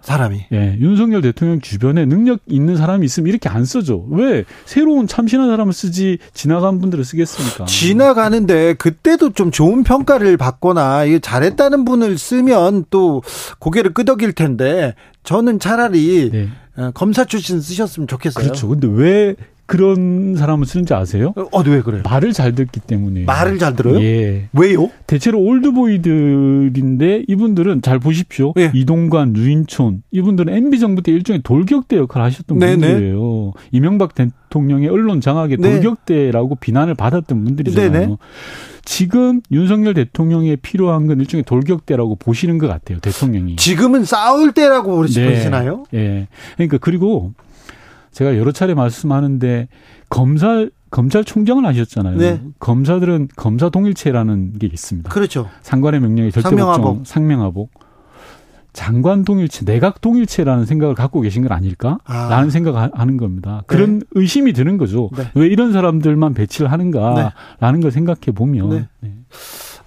사람이. 0.00 0.46
예. 0.52 0.76
윤석열 0.78 1.20
대통령 1.20 1.60
주변에 1.60 2.06
능력 2.06 2.40
있는 2.46 2.76
사람이 2.76 3.04
있으면 3.04 3.28
이렇게 3.28 3.48
안 3.48 3.64
쓰죠. 3.64 4.06
왜 4.10 4.44
새로운 4.64 5.06
참신한 5.06 5.48
사람을 5.48 5.72
쓰지 5.72 6.18
지나간 6.32 6.78
분들을 6.78 7.04
쓰겠습니까? 7.04 7.66
지나가는데 7.66 8.74
그때도 8.74 9.32
좀 9.32 9.50
좋은 9.50 9.82
평가를 9.82 10.36
받거나 10.36 11.02
잘했다는 11.20 11.84
분을 11.84 12.16
쓰면 12.16 12.86
또 12.90 13.22
고개를 13.58 13.92
끄덕일 13.92 14.32
텐데 14.32 14.94
저는 15.28 15.58
차라리 15.58 16.30
네. 16.32 16.48
어, 16.78 16.90
검사 16.94 17.26
출신 17.26 17.60
쓰셨으면 17.60 18.08
좋겠어요. 18.08 18.42
그렇죠. 18.42 18.66
근데 18.66 18.88
왜 18.90 19.36
그런 19.68 20.34
사람을 20.34 20.64
쓰는지 20.64 20.94
아세요? 20.94 21.34
어, 21.36 21.60
왜 21.60 21.82
그래요? 21.82 22.00
말을 22.02 22.32
잘 22.32 22.54
듣기 22.54 22.80
때문에. 22.80 23.24
말을 23.24 23.58
잘 23.58 23.76
들어요? 23.76 24.00
예. 24.00 24.48
왜요? 24.54 24.90
대체로 25.06 25.42
올드보이들인데 25.42 27.24
이분들은 27.28 27.82
잘 27.82 27.98
보십시오. 27.98 28.54
예. 28.56 28.70
이동관, 28.74 29.36
유인촌 29.36 30.04
이분들은 30.10 30.54
MB 30.54 30.78
정부 30.78 31.02
때 31.02 31.12
일종의 31.12 31.42
돌격대 31.42 31.98
역할을 31.98 32.24
하셨던 32.24 32.58
네네. 32.58 32.76
분들이에요. 32.78 33.52
이명박 33.70 34.14
대통령의 34.14 34.88
언론 34.88 35.20
장악의 35.20 35.58
네. 35.58 35.72
돌격대라고 35.72 36.54
비난을 36.54 36.94
받았던 36.94 37.44
분들이잖아요. 37.44 37.90
네네. 37.90 38.16
지금 38.86 39.42
윤석열 39.52 39.92
대통령에 39.92 40.56
필요한 40.56 41.06
건 41.06 41.20
일종의 41.20 41.44
돌격대라고 41.44 42.16
보시는 42.16 42.56
것 42.56 42.68
같아요. 42.68 43.00
대통령이. 43.00 43.56
지금은 43.56 44.06
싸울 44.06 44.52
때라고 44.52 45.06
네. 45.08 45.28
보시나요? 45.28 45.84
예. 45.92 46.26
그러니까 46.56 46.78
그리고 46.78 47.34
제가 48.18 48.36
여러 48.36 48.50
차례 48.50 48.74
말씀하는데 48.74 49.68
검사 50.08 50.66
검찰총장을 50.90 51.64
하셨잖아요. 51.64 52.16
네. 52.16 52.42
검사들은 52.58 53.28
검사 53.36 53.68
동일체라는 53.68 54.58
게 54.58 54.66
있습니다. 54.66 55.08
그렇죠. 55.08 55.48
상관의 55.60 56.00
명령이 56.00 56.32
절대 56.32 56.48
상명하복. 56.48 57.06
상명하복. 57.06 57.70
장관 58.72 59.24
동일체, 59.24 59.64
내각 59.64 60.00
동일체라는 60.00 60.64
생각을 60.66 60.96
갖고 60.96 61.20
계신 61.20 61.42
건 61.42 61.52
아닐까? 61.52 61.98
아. 62.04 62.28
라는 62.28 62.50
생각하는 62.50 63.18
겁니다. 63.18 63.62
그런 63.68 64.02
의심이 64.12 64.52
드는 64.52 64.78
거죠. 64.78 65.10
네. 65.16 65.30
왜 65.34 65.46
이런 65.46 65.72
사람들만 65.72 66.34
배치를 66.34 66.72
하는가라는 66.72 67.80
걸 67.80 67.92
생각해 67.92 68.32
보면 68.34 68.70
네. 68.70 68.88
네. 68.98 69.14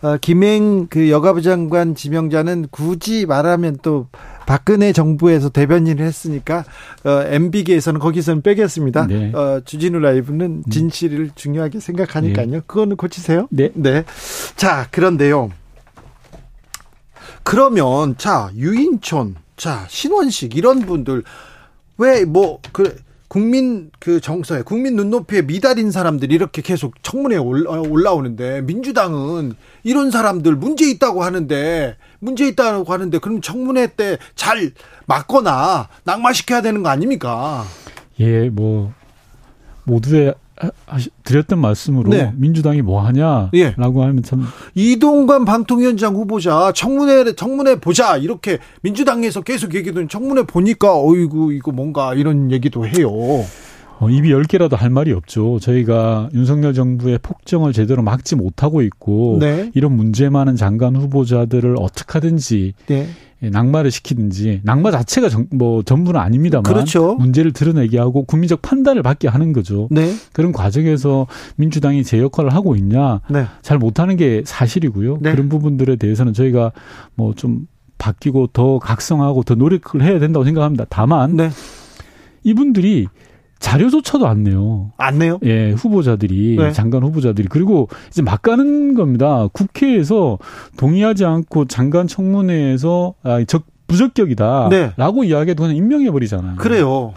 어, 0.02 0.18
김행 0.20 0.88
그 0.88 1.10
여가부 1.10 1.42
장관 1.42 1.94
지명자는 1.96 2.68
굳이 2.72 3.26
말하면 3.26 3.78
또 3.82 4.08
박근혜 4.48 4.92
정부에서 4.94 5.50
대변인을 5.50 6.04
했으니까 6.04 6.64
어, 7.04 7.22
MB계에서는 7.28 8.00
거기서는 8.00 8.42
빼겠습니다. 8.42 9.06
네. 9.08 9.32
어, 9.34 9.62
주진우 9.64 10.00
라이브는 10.00 10.64
진실을 10.72 11.32
중요하게 11.36 11.80
생각하니까요. 11.80 12.62
그거는 12.66 12.96
고치세요. 12.98 13.48
네. 13.52 13.70
네. 13.76 14.04
자, 14.56 14.88
그런데요. 14.92 15.52
그러면 17.44 18.16
자 18.18 18.52
유인촌, 18.56 19.36
자 19.58 19.86
신원식 19.88 20.56
이런 20.56 20.80
분들 20.82 21.24
왜 21.98 22.24
뭐 22.26 22.60
그 22.72 22.96
국민 23.32 23.92
그 23.98 24.20
정서에 24.20 24.62
국민 24.62 24.98
눈높이에 24.98 25.44
미달인 25.44 25.90
사람들이 25.90 26.36
이렇게 26.36 26.62
계속 26.62 27.02
청문회에 27.02 27.38
올라, 27.38 27.80
올라오는데 27.80 28.60
민주당은 28.64 29.54
이런 29.84 30.12
사람들 30.12 30.58
문제 30.58 30.90
있다고 30.90 31.24
하는데 31.24 31.96
문제 32.20 32.46
있다고 32.50 32.92
하는데 32.92 33.18
그럼 33.20 33.40
청문회 33.40 33.96
때 33.96 34.18
잘 34.36 34.72
막거나 35.06 35.88
낙마시켜야 36.04 36.62
되는 36.62 36.84
거 36.84 36.90
아닙니까? 36.90 37.64
예, 38.20 38.50
뭐 38.50 38.92
모두의 39.86 40.34
드렸던 41.24 41.60
말씀으로 41.60 42.10
네. 42.10 42.32
민주당이 42.36 42.82
뭐 42.82 43.02
하냐라고 43.02 43.52
예. 43.56 43.74
하면 43.78 44.24
참 44.24 44.46
이동관 44.76 45.46
방통위원장 45.46 46.16
후보자 46.16 46.72
청문회 46.74 47.34
청문회 47.34 47.76
보자 47.76 48.18
이렇게 48.18 48.60
민주당에서 48.82 49.42
계속 49.42 49.76
얘기도 49.76 50.08
청문회 50.08 50.44
보니까 50.44 51.00
어이구 51.00 51.54
이거 51.54 51.72
뭔가 51.72 52.14
이런 52.14 52.52
얘기도 52.52 52.86
해요. 52.86 53.12
어, 54.02 54.10
입이 54.10 54.32
열 54.32 54.44
개라도 54.44 54.76
할 54.76 54.90
말이 54.90 55.12
없죠. 55.14 55.60
저희가 55.60 56.30
윤석열 56.34 56.74
정부의 56.74 57.20
폭정을 57.22 57.72
제대로 57.72 58.02
막지 58.02 58.36
못하고 58.36 58.82
있고 58.82 59.38
네. 59.40 59.70
이런 59.76 59.96
문제 59.96 60.28
많은 60.28 60.56
장관 60.56 60.96
후보자들을 60.96 61.76
어떻게 61.80 62.14
하든지 62.14 62.74
네. 62.88 63.08
예, 63.44 63.50
낙마를 63.50 63.90
시키든지 63.92 64.62
낙마 64.64 64.92
자체가 64.92 65.30
정- 65.30 65.48
뭐 65.52 65.82
전부는 65.84 66.20
아닙니다만 66.20 66.64
그렇죠. 66.64 67.16
문제를 67.16 67.54
드러내게 67.54 67.98
하고 68.00 68.24
국민적 68.24 68.62
판단을 68.64 69.04
받게 69.04 69.28
하는 69.28 69.54
거죠. 69.54 69.88
네. 69.92 70.14
그런 70.34 70.52
과정에서 70.52 71.28
민주당이 71.58 72.04
제 72.04 72.20
역할을 72.20 72.54
하고 72.54 72.76
있냐 72.76 73.22
네. 73.30 73.46
잘 73.62 73.78
못하는 73.78 74.16
게 74.18 74.42
사실이고요. 74.46 75.20
네. 75.22 75.32
그런 75.32 75.48
부분들에 75.50 75.96
대해서는 75.96 76.34
저희가 76.34 76.72
뭐 77.16 77.34
좀 77.36 77.68
바뀌고 78.00 78.48
더 78.48 78.80
각성하고 78.80 79.44
더 79.44 79.54
노력을 79.54 80.02
해야 80.02 80.18
된다고 80.18 80.44
생각합니다. 80.44 80.86
다만 80.90 81.36
네. 81.36 81.50
이분들이 82.44 83.08
자료조차도 83.62 84.28
안 84.28 84.44
내요. 84.44 84.92
안 84.98 85.20
내요? 85.20 85.40
예, 85.44 85.72
후보자들이 85.72 86.58
네. 86.58 86.72
장관 86.72 87.04
후보자들이 87.04 87.48
그리고 87.48 87.88
이제 88.10 88.22
막 88.22 88.42
가는 88.42 88.96
겁니다. 88.96 89.48
국회에서 89.54 90.40
동의하지 90.78 91.24
않고 91.26 91.66
장관 91.66 92.08
청문회에서 92.08 93.14
아, 93.24 93.44
적 93.46 93.64
부적격이다라고 93.88 95.22
네. 95.22 95.28
이야기해도 95.28 95.64
그냥 95.64 95.76
임명해 95.78 96.12
버리잖아요. 96.12 96.56
그래요. 96.58 97.14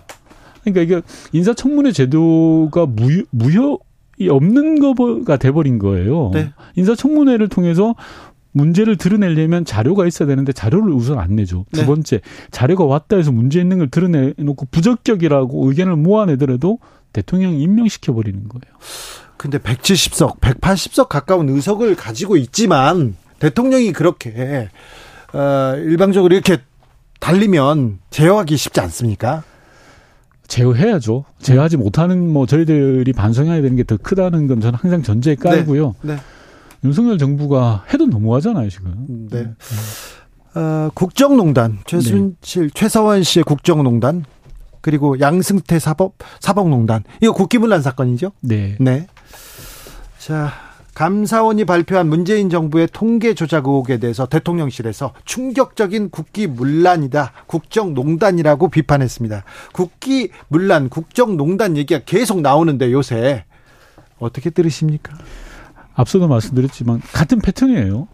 그러니까 0.63 0.83
이게 0.83 1.03
인사청문회 1.33 1.93
제도가 1.93 2.87
무효, 2.87 3.23
무효 3.31 3.79
이 4.19 4.29
없는 4.29 4.79
거가 4.79 5.37
돼버린 5.39 5.79
거예요. 5.79 6.31
네. 6.33 6.51
인사청문회를 6.77 7.49
통해서 7.49 7.95
문제를 8.55 8.97
드러내려면 8.97 9.65
자료가 9.65 10.07
있어야 10.07 10.29
되는데 10.29 10.53
자료를 10.53 10.93
우선 10.93 11.19
안 11.19 11.35
내죠. 11.37 11.67
두 11.73 11.81
네. 11.81 11.87
번째, 11.87 12.21
자료가 12.53 12.85
왔다 12.85 13.17
해서 13.17 13.33
문제 13.33 13.61
있는 13.61 13.79
걸 13.79 13.89
드러내놓고 13.89 14.67
부적격이라고 14.71 15.69
의견을 15.69 15.97
모아내더라도 15.97 16.79
대통령이 17.13 17.61
임명시켜 17.63 18.15
버리는 18.15 18.39
거예요. 18.49 18.77
근데 19.37 19.59
170석, 19.59 20.39
180석 20.41 21.09
가까운 21.09 21.49
의석을 21.49 21.97
가지고 21.97 22.37
있지만 22.37 23.17
대통령이 23.41 23.93
그렇게 23.93 24.69
어, 25.33 25.75
일방적으로 25.77 26.33
이렇게 26.35 26.59
달리면 27.19 27.99
제어하기 28.11 28.57
쉽지 28.57 28.81
않습니까? 28.81 29.43
제어해야죠. 30.47 31.25
제어하지 31.41 31.77
못하는 31.77 32.29
뭐 32.31 32.47
저희들이 32.47 33.13
반성해야 33.13 33.63
되는 33.63 33.77
게 33.77 33.83
더 33.83 33.97
크다는 33.97 34.47
건 34.47 34.61
저는 34.61 34.79
항상 34.81 35.03
전제에 35.03 35.35
깔고요. 35.35 35.97
네. 36.03 36.17
윤석열 36.85 37.19
정부가 37.19 37.85
해도 37.93 38.07
너무하잖아요 38.07 38.69
지금. 38.69 39.29
네. 39.31 39.49
어, 40.55 40.91
국정농단 40.95 41.79
최순실 41.87 42.71
최서원 42.71 43.23
씨의 43.23 43.45
국정농단 43.45 44.25
그리고 44.81 45.19
양승태 45.19 45.79
사법 45.79 46.15
사법농단 46.41 47.05
이거 47.23 47.33
국기문란 47.33 47.81
사건이죠? 47.83 48.33
네. 48.41 48.77
네. 48.79 49.07
자, 50.19 50.53
감사원이 50.95 51.65
발표한 51.65 52.09
문재인 52.09 52.51
정부의 52.51 52.89
통계 52.93 53.35
조작 53.35 53.67
의혹에 53.67 53.99
대해서 53.99 54.27
대통령실에서 54.27 55.13
충격적인 55.25 56.11
국기문란이다, 56.11 57.33
국정농단이라고 57.47 58.69
비판했습니다. 58.69 59.45
국기문란, 59.73 60.89
국정농단 60.89 61.77
얘기가 61.77 62.01
계속 62.07 62.43
나오는데 62.43 62.93
요새 62.93 63.45
어떻게 64.19 64.51
들으십니까? 64.51 65.15
앞서도 65.95 66.29
말씀드렸지만 66.29 67.01
같은 67.13 67.41
패턴이에요. 67.41 68.09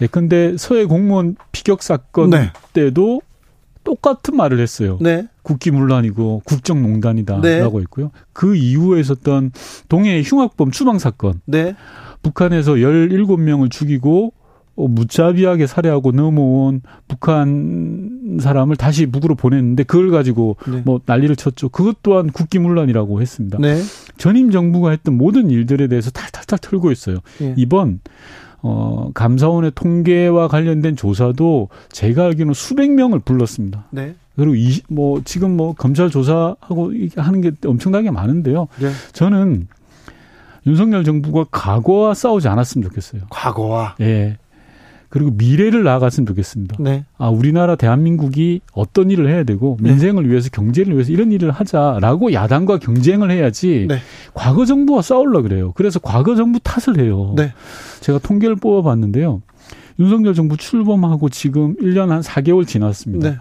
예컨대 0.00 0.56
서해 0.56 0.86
공무원 0.86 1.36
피격 1.52 1.82
사건 1.82 2.30
네. 2.30 2.52
때도 2.72 3.20
똑같은 3.84 4.36
말을 4.36 4.60
했어요. 4.60 4.98
네, 5.00 5.26
국기문란이고 5.42 6.42
국정농단이다라고 6.44 7.42
네. 7.78 7.82
했고요. 7.82 8.10
그 8.32 8.54
이후에 8.54 9.00
있었던 9.00 9.52
동해 9.88 10.22
흉악범 10.22 10.70
추방 10.70 10.98
사건, 10.98 11.40
네, 11.46 11.74
북한에서 12.22 12.74
17명을 12.74 13.70
죽이고 13.70 14.32
어, 14.76 14.88
무자비하게 14.88 15.66
살해하고 15.66 16.12
넘어온 16.12 16.82
북한 17.06 18.38
사람을 18.40 18.76
다시 18.76 19.06
북으로 19.06 19.34
보냈는데 19.34 19.82
그걸 19.82 20.10
가지고 20.10 20.56
네. 20.66 20.82
뭐 20.84 21.00
난리를 21.04 21.36
쳤죠. 21.36 21.68
그것 21.68 22.02
또한 22.02 22.30
국기문란이라고 22.30 23.20
했습니다. 23.20 23.58
네, 23.60 23.80
전임 24.20 24.50
정부가 24.50 24.90
했던 24.90 25.16
모든 25.18 25.50
일들에 25.50 25.88
대해서 25.88 26.10
탈탈탈 26.10 26.58
털고 26.60 26.92
있어요. 26.92 27.18
예. 27.40 27.54
이번 27.56 28.00
어 28.62 29.10
감사원의 29.14 29.72
통계와 29.74 30.46
관련된 30.48 30.94
조사도 30.94 31.68
제가 31.90 32.26
알기로는 32.26 32.52
수백 32.54 32.90
명을 32.92 33.20
불렀습니다. 33.20 33.86
네, 33.90 34.14
그리고 34.36 34.54
이 34.54 34.82
뭐 34.88 35.22
지금 35.24 35.56
뭐 35.56 35.72
검찰 35.74 36.10
조사하고 36.10 36.92
하는 37.16 37.40
게 37.40 37.52
엄청나게 37.64 38.10
많은데요. 38.10 38.68
네. 38.78 38.90
저는 39.12 39.66
윤석열 40.66 41.04
정부가 41.04 41.46
과거와 41.50 42.12
싸우지 42.12 42.48
않았으면 42.48 42.86
좋겠어요. 42.88 43.22
과거와 43.30 43.96
예. 44.00 44.36
그리고 45.10 45.32
미래를 45.32 45.82
나아갔으면 45.82 46.24
좋겠습니다. 46.26 46.76
네, 46.80 47.04
아, 47.18 47.28
우리나라 47.28 47.74
대한민국이 47.76 48.60
어떤 48.72 49.10
일을 49.10 49.28
해야 49.28 49.42
되고 49.44 49.76
네. 49.80 49.90
민생을 49.90 50.30
위해서 50.30 50.48
경제를 50.50 50.94
위해서 50.94 51.12
이런 51.12 51.32
일을 51.32 51.50
하자라고 51.50 52.32
야당과 52.32 52.78
경쟁을 52.78 53.30
해야지 53.30 53.86
네. 53.88 53.98
과거 54.34 54.64
정부와 54.64 55.02
싸우려 55.02 55.42
그래요. 55.42 55.72
그래서 55.72 55.98
과거 55.98 56.36
정부 56.36 56.60
탓을 56.60 56.98
해요. 57.00 57.34
네. 57.36 57.52
제가 58.00 58.20
통계를 58.20 58.56
뽑아 58.56 58.82
봤는데요. 58.88 59.42
윤석열 59.98 60.32
정부 60.34 60.56
출범하고 60.56 61.28
지금 61.28 61.74
1년 61.76 62.08
한 62.08 62.20
4개월 62.22 62.66
지났습니다. 62.66 63.30
네. 63.30 63.36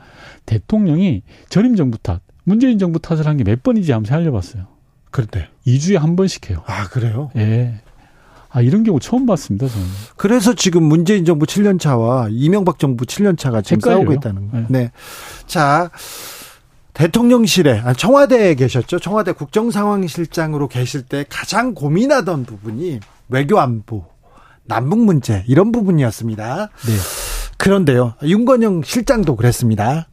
대통령이 0.48 1.22
전임 1.50 1.76
정부 1.76 1.98
탓, 2.00 2.22
문재인 2.44 2.80
정부 2.80 3.00
탓을 3.00 3.28
한 3.28 3.38
게 3.38 3.44
몇 3.44 3.62
번인지 3.64 3.92
한번 3.92 4.10
살려봤어요. 4.10 4.64
그런데 5.12 5.48
2주에 5.68 5.98
한 6.00 6.16
번씩 6.16 6.50
해요. 6.50 6.64
아 6.66 6.86
그래요? 6.90 7.30
예. 7.36 7.76
아, 8.52 8.62
이런 8.62 8.84
경우 8.84 9.00
처음 9.00 9.26
봤습니다, 9.26 9.68
저는. 9.68 9.86
그래서 10.16 10.54
지금 10.56 10.84
문재인 10.84 11.24
정부 11.24 11.46
7년 11.46 11.80
차와 11.80 12.30
이명박 12.32 12.80
정부 12.80 13.06
7년 13.06 13.38
차가 13.38 13.62
지금 13.62 13.78
헷갈려요. 13.78 14.00
싸우고 14.00 14.14
있다는 14.14 14.52
거예요. 14.52 14.66
네. 14.70 14.80
네. 14.80 14.92
자, 15.46 15.92
대통령실에 16.94 17.82
아, 17.86 17.94
청와대에 17.94 18.56
계셨죠. 18.56 19.00
청와대 19.00 19.32
국정상황실장으로 19.32 20.68
계실 20.68 21.04
때 21.04 21.26
가장 21.30 21.74
고민하던 21.74 22.46
부분이 22.46 23.00
외교 23.30 23.60
안보, 23.60 24.06
남북 24.66 25.00
문제 25.00 25.44
이런 25.48 25.72
부분이었습니다. 25.72 26.70
네. 26.88 26.94
그런데요. 27.58 28.16
윤건영 28.24 28.82
실장도 28.84 29.36
그랬습니다. 29.36 30.08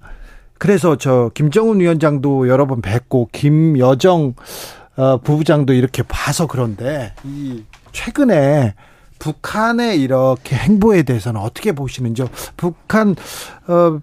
그래서 0.58 0.96
저 0.96 1.30
김정은 1.34 1.80
위원장도 1.80 2.48
여러 2.48 2.66
번 2.66 2.80
뵙고 2.82 3.28
김여정 3.32 4.34
어, 4.96 5.18
부부장도 5.18 5.72
이렇게 5.74 6.02
봐서 6.02 6.46
그런데 6.46 7.14
이 7.24 7.62
최근에 7.96 8.74
북한의 9.18 10.00
이렇게 10.00 10.54
행보에 10.54 11.02
대해서는 11.02 11.40
어떻게 11.40 11.72
보시는지요? 11.72 12.28
북한 12.58 13.16
어 13.66 13.98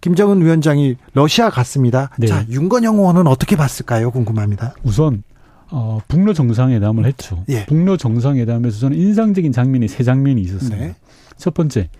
김정은 0.00 0.44
위원장이 0.44 0.96
러시아 1.14 1.48
갔습니다. 1.48 2.10
네. 2.18 2.26
자, 2.26 2.44
윤건영 2.48 2.96
의원은 2.96 3.28
어떻게 3.28 3.56
봤을까요? 3.56 4.10
궁금합니다. 4.10 4.74
우선 4.82 5.22
어, 5.70 6.00
북러 6.08 6.32
정상회담을 6.32 7.04
했죠. 7.04 7.44
예. 7.48 7.66
북러 7.66 7.96
정상회담에서 7.96 8.78
저는 8.80 8.96
인상적인 8.96 9.52
장면이 9.52 9.86
세 9.86 10.02
장면이 10.02 10.40
있었습니다. 10.42 10.76
네. 10.76 10.94
첫 11.36 11.54
번째, 11.54 11.90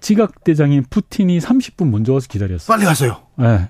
지각대장인 0.00 0.84
푸틴이 0.90 1.38
30분 1.38 1.90
먼저 1.90 2.14
와서 2.14 2.26
기다렸어요. 2.28 2.66
빨리 2.66 2.84
가세요. 2.84 3.18
네. 3.38 3.68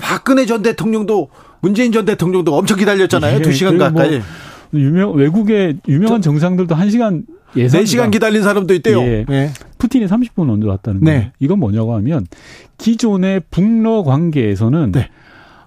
박근혜 0.00 0.46
전 0.46 0.62
대통령도 0.62 1.28
문재인 1.60 1.92
전 1.92 2.04
대통령도 2.04 2.56
엄청 2.56 2.78
기다렸잖아요. 2.78 3.36
예, 3.36 3.42
2시간 3.42 3.76
뭐 3.76 3.88
가까이. 3.88 4.18
뭐 4.18 4.26
유명 4.74 5.14
외국의 5.14 5.78
유명한 5.88 6.20
정상들도 6.22 6.74
1시간 6.74 7.24
예상 7.56 7.82
4시간 7.82 8.10
기다린 8.10 8.42
사람도 8.42 8.74
있대요. 8.74 9.00
예. 9.00 9.24
네. 9.28 9.50
푸틴이 9.78 10.06
30분 10.06 10.44
먼저 10.44 10.68
왔다는. 10.68 11.00
네. 11.02 11.32
이건 11.38 11.58
뭐냐고 11.60 11.94
하면 11.94 12.26
기존의 12.76 13.42
북러 13.50 14.02
관계에서는 14.02 14.92
네. 14.92 15.08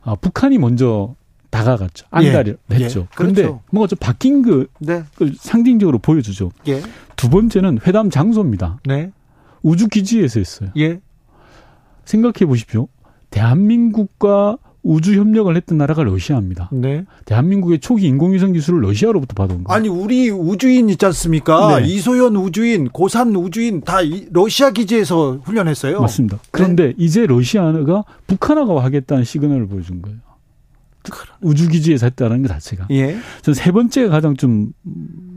아, 0.03 0.15
북한이 0.15 0.57
먼저 0.57 1.15
다가갔죠. 1.49 2.05
안달을 2.11 2.57
예. 2.71 2.75
했죠. 2.75 3.01
예. 3.01 3.07
그런데 3.15 3.41
그렇죠. 3.43 3.61
뭔가 3.71 3.87
좀 3.87 3.97
바뀐 3.99 4.41
그, 4.41 4.67
네. 4.79 5.03
그 5.15 5.31
상징적으로 5.35 5.99
보여주죠. 5.99 6.51
예. 6.67 6.81
두 7.15 7.29
번째는 7.29 7.79
회담 7.85 8.09
장소입니다. 8.09 8.79
네. 8.85 9.11
우주 9.61 9.87
기지에서 9.87 10.39
했어요. 10.39 10.69
예. 10.77 10.99
생각해 12.05 12.45
보십시오. 12.47 12.87
대한민국과 13.29 14.57
우주 14.83 15.15
협력을 15.15 15.55
했던 15.55 15.77
나라가 15.77 16.03
러시아입니다. 16.03 16.69
네. 16.71 17.05
대한민국의 17.25 17.79
초기 17.79 18.07
인공위성 18.07 18.53
기술을 18.53 18.81
러시아로부터 18.81 19.33
받은 19.35 19.63
거예요. 19.63 19.75
아니 19.75 19.87
우리 19.87 20.29
우주인 20.31 20.89
있지 20.89 21.05
않습니까? 21.05 21.79
네. 21.79 21.87
이소연 21.87 22.35
우주인, 22.35 22.89
고산 22.89 23.35
우주인 23.35 23.81
다 23.81 23.97
러시아 24.31 24.71
기지에서 24.71 25.39
훈련했어요. 25.43 26.01
맞습니다. 26.01 26.39
그런데 26.51 26.87
네. 26.87 26.93
이제 26.97 27.25
러시아가 27.25 28.03
북한하고 28.27 28.79
하겠다는 28.79 29.23
시그널을 29.23 29.67
보여준 29.67 30.01
거예요. 30.01 30.17
우주 31.41 31.67
기지에서 31.67 32.05
했다는 32.07 32.43
것 32.43 32.49
자체가. 32.49 32.87
예. 32.91 33.17
저는 33.41 33.55
세 33.55 33.71
번째가 33.71 34.09
가장 34.09 34.35
좀 34.35 34.71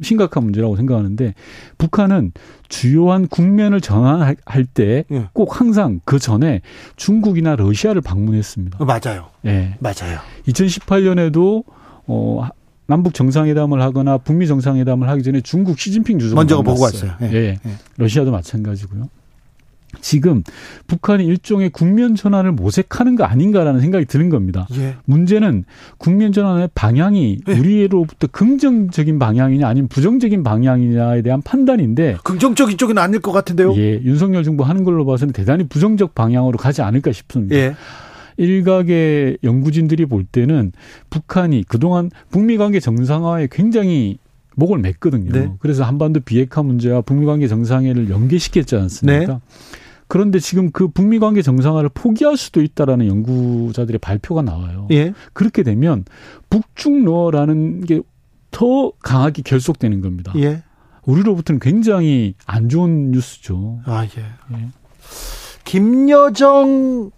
심각한 0.04 0.44
문제라고 0.44 0.76
생각하는데 0.76 1.34
북한은 1.78 2.32
주요한 2.68 3.26
국면을 3.26 3.80
전환할 3.80 4.36
때꼭 4.74 5.10
예. 5.12 5.58
항상 5.58 6.00
그 6.04 6.18
전에 6.18 6.60
중국이나 6.96 7.56
러시아를 7.56 8.00
방문했습니다. 8.00 8.78
어, 8.80 8.84
맞아요. 8.84 9.26
예. 9.44 9.76
맞아요. 9.80 10.20
2018년에도 10.46 11.64
어 12.06 12.48
남북 12.86 13.14
정상회담을 13.14 13.80
하거나 13.80 14.18
북미 14.18 14.46
정상회담을 14.46 15.08
하기 15.08 15.22
전에 15.22 15.40
중국 15.40 15.78
시진핑 15.78 16.18
주석을 16.18 16.36
먼저 16.36 16.62
보고 16.62 16.82
왔어요. 16.82 17.12
예. 17.22 17.32
예. 17.32 17.58
예. 17.64 17.70
러시아도 17.96 18.30
마찬가지고요. 18.30 19.08
지금 20.00 20.42
북한이 20.86 21.24
일종의 21.24 21.70
국면 21.70 22.14
전환을 22.14 22.52
모색하는 22.52 23.16
거 23.16 23.24
아닌가라는 23.24 23.80
생각이 23.80 24.06
드는 24.06 24.28
겁니다. 24.28 24.66
예. 24.76 24.96
문제는 25.04 25.64
국면 25.98 26.32
전환의 26.32 26.70
방향이 26.74 27.38
예. 27.48 27.52
우리로부터 27.52 28.26
긍정적인 28.26 29.18
방향이냐 29.18 29.66
아니면 29.66 29.88
부정적인 29.88 30.42
방향이냐에 30.42 31.22
대한 31.22 31.42
판단인데 31.42 32.18
긍정적인 32.24 32.78
쪽은 32.78 32.98
아닐 32.98 33.20
것 33.20 33.32
같은데요. 33.32 33.74
예, 33.76 34.00
윤석열 34.02 34.44
정부 34.44 34.64
하는 34.64 34.84
걸로 34.84 35.04
봐서는 35.04 35.32
대단히 35.32 35.66
부정적 35.68 36.14
방향으로 36.14 36.58
가지 36.58 36.82
않을까 36.82 37.12
싶습니다. 37.12 37.56
예. 37.56 37.74
일각의 38.36 39.38
연구진들이 39.44 40.06
볼 40.06 40.24
때는 40.24 40.72
북한이 41.10 41.64
그동안 41.68 42.10
북미 42.30 42.56
관계 42.56 42.80
정상화에 42.80 43.48
굉장히 43.50 44.18
목을 44.56 44.82
맸거든요. 44.82 45.32
네. 45.32 45.50
그래서 45.58 45.84
한반도 45.84 46.20
비핵화 46.20 46.62
문제와 46.62 47.00
북미 47.02 47.26
관계 47.26 47.48
정상회를 47.48 48.10
연계시켰지 48.10 48.76
않습니까? 48.76 49.34
네. 49.34 49.40
그런데 50.08 50.38
지금 50.38 50.70
그 50.70 50.88
북미 50.88 51.18
관계 51.18 51.42
정상화를 51.42 51.90
포기할 51.94 52.36
수도 52.36 52.62
있다라는 52.62 53.06
연구자들의 53.06 53.98
발표가 53.98 54.42
나와요. 54.42 54.86
예. 54.90 55.12
그렇게 55.32 55.62
되면 55.62 56.04
북중 56.50 57.04
러라는 57.04 57.84
게 57.84 58.00
더 58.54 58.92
강하게 59.02 59.42
결속되는 59.42 60.00
겁니다. 60.00 60.32
예. 60.36 60.62
우리로부터는 61.06 61.58
굉장히 61.58 62.34
안 62.46 62.68
좋은 62.68 63.10
뉴스죠. 63.10 63.80
아, 63.84 64.04
예. 64.04 64.56
예. 64.56 64.68
김여정 65.64 67.10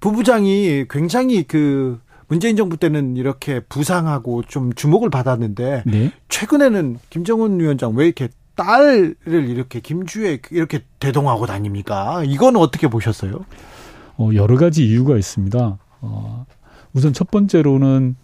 부부장이 0.00 0.86
굉장히 0.88 1.42
그 1.42 2.00
문재인 2.28 2.56
정부 2.56 2.78
때는 2.78 3.16
이렇게 3.16 3.60
부상하고 3.60 4.42
좀 4.42 4.72
주목을 4.72 5.10
받았는데 5.10 5.82
네? 5.86 6.12
최근에는 6.28 6.98
김정은 7.10 7.60
위원장 7.60 7.94
왜 7.94 8.06
이렇게 8.06 8.28
딸을 8.58 9.16
이렇게 9.48 9.80
김주에 9.80 10.40
이렇게 10.50 10.80
대동하고 10.98 11.46
다닙니까? 11.46 12.22
이건 12.26 12.56
어떻게 12.56 12.88
보셨어요? 12.88 13.44
어, 14.16 14.30
여러 14.34 14.56
가지 14.56 14.86
이유가 14.86 15.16
있습니다. 15.16 15.78
어, 16.00 16.46
우선 16.92 17.12
첫 17.12 17.30
번째로는 17.30 18.16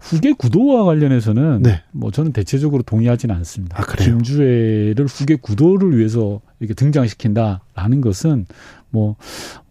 후계 0.00 0.32
구도와 0.32 0.84
관련해서는 0.84 1.62
네. 1.62 1.82
뭐 1.92 2.10
저는 2.10 2.32
대체적으로 2.32 2.82
동의하지는 2.82 3.34
않습니다. 3.36 3.80
아, 3.80 3.84
김주애를 3.96 5.06
후계 5.06 5.36
구도를 5.36 5.98
위해서 5.98 6.40
이렇게 6.60 6.74
등장시킨다라는 6.74 8.00
것은 8.00 8.46
뭐 8.90 9.16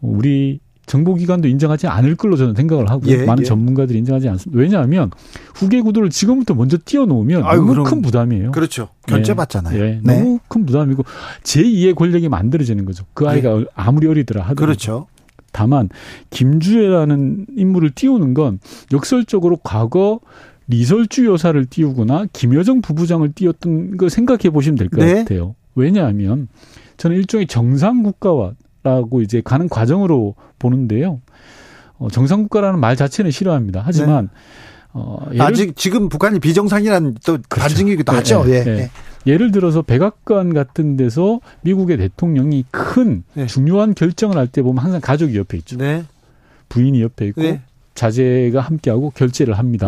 우리 0.02 0.60
정보기관도 0.86 1.48
인정하지 1.48 1.88
않을 1.88 2.16
걸로 2.16 2.36
저는 2.38 2.56
생각을 2.56 2.90
하고 2.90 3.02
예, 3.08 3.26
많은 3.26 3.42
예. 3.42 3.46
전문가들이 3.46 4.00
인정하지 4.00 4.30
않습니다. 4.30 4.60
왜냐하면 4.60 5.12
후계 5.56 5.82
구도를 5.82 6.10
지금부터 6.10 6.54
먼저 6.54 6.78
띄워놓으면 6.84 7.44
아유, 7.44 7.60
너무 7.60 7.84
큰 7.84 8.02
부담이에요. 8.02 8.52
그렇죠. 8.52 8.90
견제받잖아요. 9.08 9.84
예, 9.84 10.00
네. 10.04 10.20
너무 10.20 10.40
큰 10.48 10.66
부담이고 10.66 11.04
제2의 11.44 11.96
권력이 11.96 12.30
만들어지는 12.30 12.86
거죠. 12.86 13.06
그 13.14 13.28
아이가 13.28 13.58
네. 13.58 13.66
아무리 13.76 14.08
어리더라 14.08 14.42
하더라도. 14.42 14.62
그렇죠. 14.62 15.08
다만 15.52 15.90
김주애라는 16.32 17.48
인물을 17.56 17.92
띄우는 17.92 18.34
건 18.34 18.60
역설적으로 18.92 19.58
과거 19.64 20.20
리설주 20.68 21.28
여사를 21.28 21.64
띄우거나 21.66 22.28
김여정 22.34 22.82
부부장을 22.82 23.32
띄웠던 23.34 23.98
거 23.98 24.10
생각해 24.10 24.50
보시면 24.50 24.78
될것 24.78 25.00
네. 25.00 25.14
같아요. 25.16 25.56
왜냐하면 25.76 26.48
저는 26.98 27.18
일종의 27.18 27.48
정상 27.48 28.04
국가와 28.04 28.54
라고 28.86 29.22
이제 29.24 29.42
가는 29.44 29.68
과정으로 29.68 30.36
보는데요. 30.60 31.20
어, 31.98 32.08
정상국가라는 32.10 32.80
말 32.80 32.96
자체는 32.96 33.32
싫어합니다. 33.32 33.82
하지만 33.84 34.26
네. 34.32 34.40
어, 34.94 35.18
아직 35.40 35.76
지금 35.76 36.08
북한이 36.08 36.40
비정상이라는 36.40 37.16
또 37.26 37.40
그렇죠. 37.50 37.50
반증이기도 37.50 38.12
네, 38.12 38.18
하죠. 38.20 38.44
네, 38.46 38.52
예. 38.52 38.64
네. 38.64 38.90
예를 39.26 39.52
들어서 39.52 39.82
백악관 39.82 40.54
같은 40.54 40.98
데서 40.98 41.40
미국의 41.62 41.98
대통령이 41.98 42.66
큰 42.70 43.24
네. 43.34 43.48
중요한 43.48 43.96
결정을 43.96 44.38
할 44.38 44.48
때 44.48 44.62
보면 44.62 44.84
항상 44.84 45.02
가족이 45.02 45.36
옆에 45.36 45.58
있죠. 45.58 45.78
네. 45.78 46.04
부인이 46.70 47.02
옆에 47.02 47.26
있고 47.30 47.42
자제가 47.96 48.62
함께하고 48.62 49.10
결제를 49.16 49.58
합니다. 49.58 49.88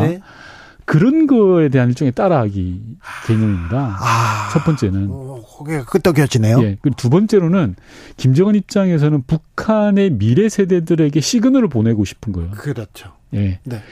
그런 0.87 1.27
거에 1.27 1.67
대한 1.67 1.89
일종의 1.89 2.13
따라하기 2.13 2.81
개념입니다. 3.27 3.97
아, 3.99 4.49
첫 4.53 4.63
번째는. 4.63 5.09
어, 5.11 5.43
그게 5.57 5.81
끄떡여지네요. 5.85 6.61
예. 6.61 6.77
그리고 6.81 6.95
두 6.95 7.09
번째로는 7.09 7.75
김정은 8.15 8.55
입장에서는 8.55 9.23
북한의 9.27 10.11
미래 10.11 10.47
세대들에게 10.47 11.19
시그널을 11.19 11.67
보내고 11.67 12.05
싶은 12.05 12.31
거예요. 12.31 12.51
그렇죠. 12.51 13.11
예. 13.33 13.59
네. 13.65 13.83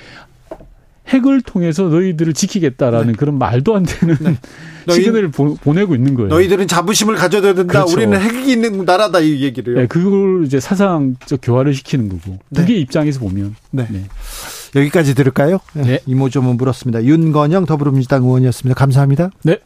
핵을 1.10 1.42
통해서 1.42 1.84
너희들을 1.84 2.32
지키겠다라는 2.32 3.08
네. 3.08 3.14
그런 3.14 3.38
말도 3.38 3.76
안 3.76 3.84
되는 3.84 4.16
네. 4.22 4.38
시그널을 4.90 5.32
보, 5.32 5.58
내고 5.74 5.96
있는 5.96 6.14
거예요. 6.14 6.30
너희들은 6.30 6.70
자부심을 6.70 7.16
가져야 7.16 7.42
된다. 7.42 7.66
그렇죠. 7.66 7.94
우리는 7.94 8.18
핵이 8.18 8.50
있는 8.54 8.86
나라다 8.86 9.20
이 9.20 9.42
얘기를요. 9.42 9.82
네, 9.82 9.88
그걸 9.88 10.46
이제 10.46 10.62
사상적 10.62 11.42
교화를 11.44 11.74
시키는 11.74 12.08
거고. 12.08 12.40
네. 12.50 12.62
북의 12.62 12.80
입장에서 12.80 13.20
보면. 13.20 13.56
네. 13.72 13.86
네. 13.90 14.06
여기까지 14.76 15.16
들을까요? 15.16 15.60
네. 15.74 16.00
이모조문 16.06 16.58
물었습니다. 16.58 17.04
윤건영 17.04 17.66
더불어민주당 17.66 18.24
의원이었습니다. 18.24 18.78
감사합니다. 18.78 19.30
네. 19.44 19.60